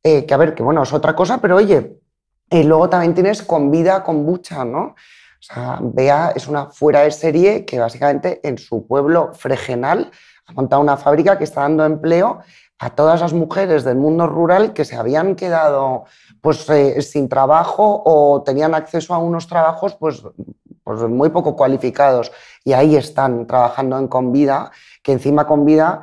Eh, 0.03 0.25
que 0.25 0.33
a 0.33 0.37
ver, 0.37 0.55
que 0.55 0.63
bueno, 0.63 0.83
es 0.83 0.93
otra 0.93 1.15
cosa, 1.15 1.39
pero 1.39 1.57
oye, 1.57 1.99
y 2.49 2.63
luego 2.63 2.89
también 2.89 3.13
tienes 3.13 3.43
con 3.43 3.69
vida 3.69 4.03
kombucha, 4.03 4.63
¿no? 4.65 4.95
O 5.39 5.41
sea, 5.41 5.79
Bea 5.81 6.33
es 6.35 6.47
una 6.47 6.65
fuera 6.65 7.01
de 7.01 7.11
serie 7.11 7.65
que 7.65 7.79
básicamente 7.79 8.41
en 8.43 8.57
su 8.57 8.85
pueblo 8.85 9.33
fregenal 9.33 10.11
ha 10.45 10.53
montado 10.53 10.81
una 10.81 10.97
fábrica 10.97 11.37
que 11.37 11.45
está 11.45 11.61
dando 11.61 11.85
empleo 11.85 12.39
a 12.79 12.89
todas 12.89 13.21
las 13.21 13.33
mujeres 13.33 13.83
del 13.83 13.97
mundo 13.97 14.25
rural 14.27 14.73
que 14.73 14.85
se 14.85 14.95
habían 14.95 15.35
quedado 15.35 16.05
pues, 16.41 16.69
eh, 16.69 17.01
sin 17.01 17.29
trabajo 17.29 18.01
o 18.05 18.41
tenían 18.41 18.73
acceso 18.73 19.13
a 19.13 19.17
unos 19.17 19.47
trabajos 19.47 19.95
pues, 19.95 20.23
pues 20.83 21.01
muy 21.03 21.29
poco 21.29 21.55
cualificados. 21.55 22.31
Y 22.63 22.73
ahí 22.73 22.95
están 22.95 23.47
trabajando 23.47 23.97
en 23.97 24.07
Convida, 24.07 24.71
que 25.03 25.11
encima 25.11 25.45
Convida 25.45 26.01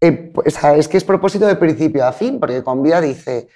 eh, 0.00 0.32
es 0.44 0.88
que 0.88 0.96
es 0.96 1.04
propósito 1.04 1.46
de 1.46 1.56
principio 1.56 2.06
a 2.06 2.12
fin, 2.12 2.40
porque 2.40 2.62
Convida 2.62 3.00
dice, 3.00 3.48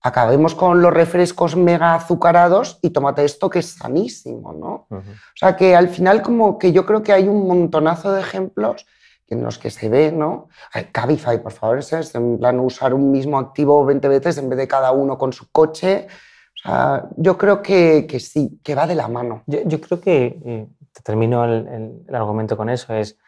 acabemos 0.00 0.54
con 0.54 0.80
los 0.80 0.92
refrescos 0.92 1.56
mega 1.56 1.94
azucarados 1.94 2.78
y 2.82 2.90
tómate 2.90 3.24
esto 3.24 3.50
que 3.50 3.58
es 3.58 3.70
sanísimo, 3.74 4.52
¿no? 4.52 4.86
O 4.90 5.02
sea, 5.34 5.56
que 5.56 5.74
al 5.74 5.88
final 5.88 6.22
como 6.22 6.58
que 6.58 6.72
yo 6.72 6.86
creo 6.86 7.02
que 7.02 7.12
hay 7.12 7.26
un 7.26 7.46
montonazo 7.46 8.12
de 8.12 8.20
ejemplos 8.20 8.86
en 9.26 9.42
los 9.42 9.58
que 9.58 9.70
se 9.70 9.88
ve, 9.88 10.12
¿no? 10.12 10.48
Cabify, 10.92 11.42
por 11.42 11.52
favor, 11.52 11.78
es 11.78 12.14
en 12.14 12.38
plan 12.38 12.60
usar 12.60 12.94
un 12.94 13.10
mismo 13.10 13.38
activo 13.38 13.84
20 13.84 14.08
veces 14.08 14.38
en 14.38 14.48
vez 14.48 14.58
de 14.58 14.68
cada 14.68 14.92
uno 14.92 15.18
con 15.18 15.32
su 15.32 15.50
coche. 15.50 16.06
O 16.54 16.68
sea, 16.68 17.08
yo 17.16 17.36
creo 17.36 17.60
que, 17.60 18.06
que 18.08 18.20
sí, 18.20 18.60
que 18.62 18.74
va 18.74 18.86
de 18.86 18.94
la 18.94 19.08
mano. 19.08 19.42
Yo, 19.46 19.80
creo 19.80 20.00
que, 20.00 20.40
eh, 20.44 20.66
termino 21.04 21.44
el, 21.44 22.04
el 22.08 22.14
argumento 22.14 22.56
con 22.56 22.70
eso, 22.70 22.94
es 22.94 23.18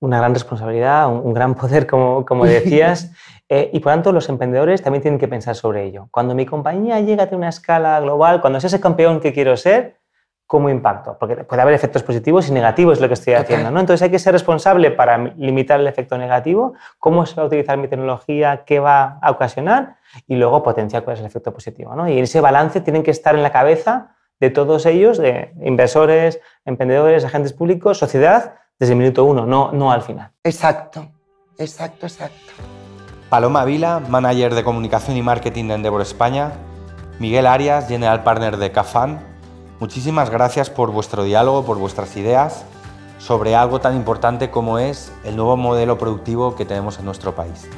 una 0.00 0.18
gran 0.18 0.34
responsabilidad, 0.34 1.08
un, 1.08 1.32
gran 1.32 1.54
poder, 1.56 1.86
como, 1.86 2.24
como 2.24 2.44
decías, 2.46 3.12
eh, 3.48 3.70
y 3.72 3.80
por 3.80 3.92
tanto 3.92 4.12
los 4.12 4.28
emprendedores 4.28 4.82
también 4.82 5.02
tienen 5.02 5.20
que 5.20 5.28
pensar 5.28 5.54
sobre 5.54 5.84
ello. 5.84 6.08
Cuando 6.10 6.34
mi 6.34 6.46
compañía 6.46 7.00
llega 7.00 7.24
a 7.24 7.36
una 7.36 7.48
escala 7.48 8.00
global, 8.00 8.40
cuando 8.40 8.60
sea 8.60 8.68
ese 8.68 8.80
campeón 8.80 9.20
que 9.20 9.32
quiero 9.32 9.56
ser, 9.56 9.96
¿cómo 10.46 10.70
impacto? 10.70 11.16
Porque 11.18 11.36
puede 11.44 11.62
haber 11.62 11.74
efectos 11.74 12.02
positivos 12.02 12.48
y 12.48 12.52
negativos, 12.52 13.00
lo 13.00 13.08
que 13.08 13.14
estoy 13.14 13.34
haciendo. 13.34 13.70
¿no? 13.70 13.80
Entonces 13.80 14.02
hay 14.02 14.10
que 14.10 14.18
ser 14.18 14.32
responsable 14.32 14.90
para 14.92 15.18
limitar 15.36 15.80
el 15.80 15.86
efecto 15.86 16.16
negativo, 16.16 16.74
cómo 16.98 17.26
se 17.26 17.34
va 17.36 17.44
a 17.44 17.46
utilizar 17.46 17.76
mi 17.78 17.88
tecnología, 17.88 18.64
qué 18.64 18.78
va 18.78 19.18
a 19.20 19.30
ocasionar, 19.30 19.96
y 20.26 20.36
luego 20.36 20.62
potenciar 20.62 21.02
cuál 21.04 21.14
es 21.14 21.20
el 21.20 21.26
efecto 21.26 21.52
positivo. 21.52 21.94
¿no? 21.94 22.08
Y 22.08 22.18
ese 22.18 22.40
balance 22.40 22.80
tienen 22.80 23.02
que 23.02 23.10
estar 23.10 23.34
en 23.34 23.42
la 23.42 23.50
cabeza 23.50 24.16
de 24.38 24.50
todos 24.50 24.86
ellos, 24.86 25.18
de 25.18 25.52
inversores, 25.62 26.40
emprendedores, 26.64 27.24
agentes 27.24 27.52
públicos, 27.52 27.98
sociedad, 27.98 28.54
desde 28.78 28.92
el 28.92 28.98
minuto 28.98 29.24
uno, 29.24 29.46
no, 29.46 29.72
no 29.72 29.90
al 29.90 30.02
final. 30.02 30.32
Exacto, 30.44 31.08
exacto, 31.58 32.06
exacto. 32.06 32.52
Paloma 33.28 33.64
Vila, 33.64 34.00
manager 34.08 34.54
de 34.54 34.62
comunicación 34.62 35.16
y 35.16 35.22
marketing 35.22 35.68
de 35.68 35.74
Endeavor 35.74 36.02
España. 36.02 36.52
Miguel 37.18 37.46
Arias, 37.46 37.88
general 37.88 38.22
partner 38.22 38.56
de 38.56 38.70
Cafan. 38.70 39.20
Muchísimas 39.80 40.30
gracias 40.30 40.70
por 40.70 40.90
vuestro 40.90 41.24
diálogo, 41.24 41.64
por 41.64 41.78
vuestras 41.78 42.16
ideas 42.16 42.64
sobre 43.18 43.56
algo 43.56 43.80
tan 43.80 43.96
importante 43.96 44.50
como 44.50 44.78
es 44.78 45.12
el 45.24 45.36
nuevo 45.36 45.56
modelo 45.56 45.98
productivo 45.98 46.54
que 46.54 46.64
tenemos 46.64 46.98
en 46.98 47.06
nuestro 47.06 47.34
país. 47.34 47.68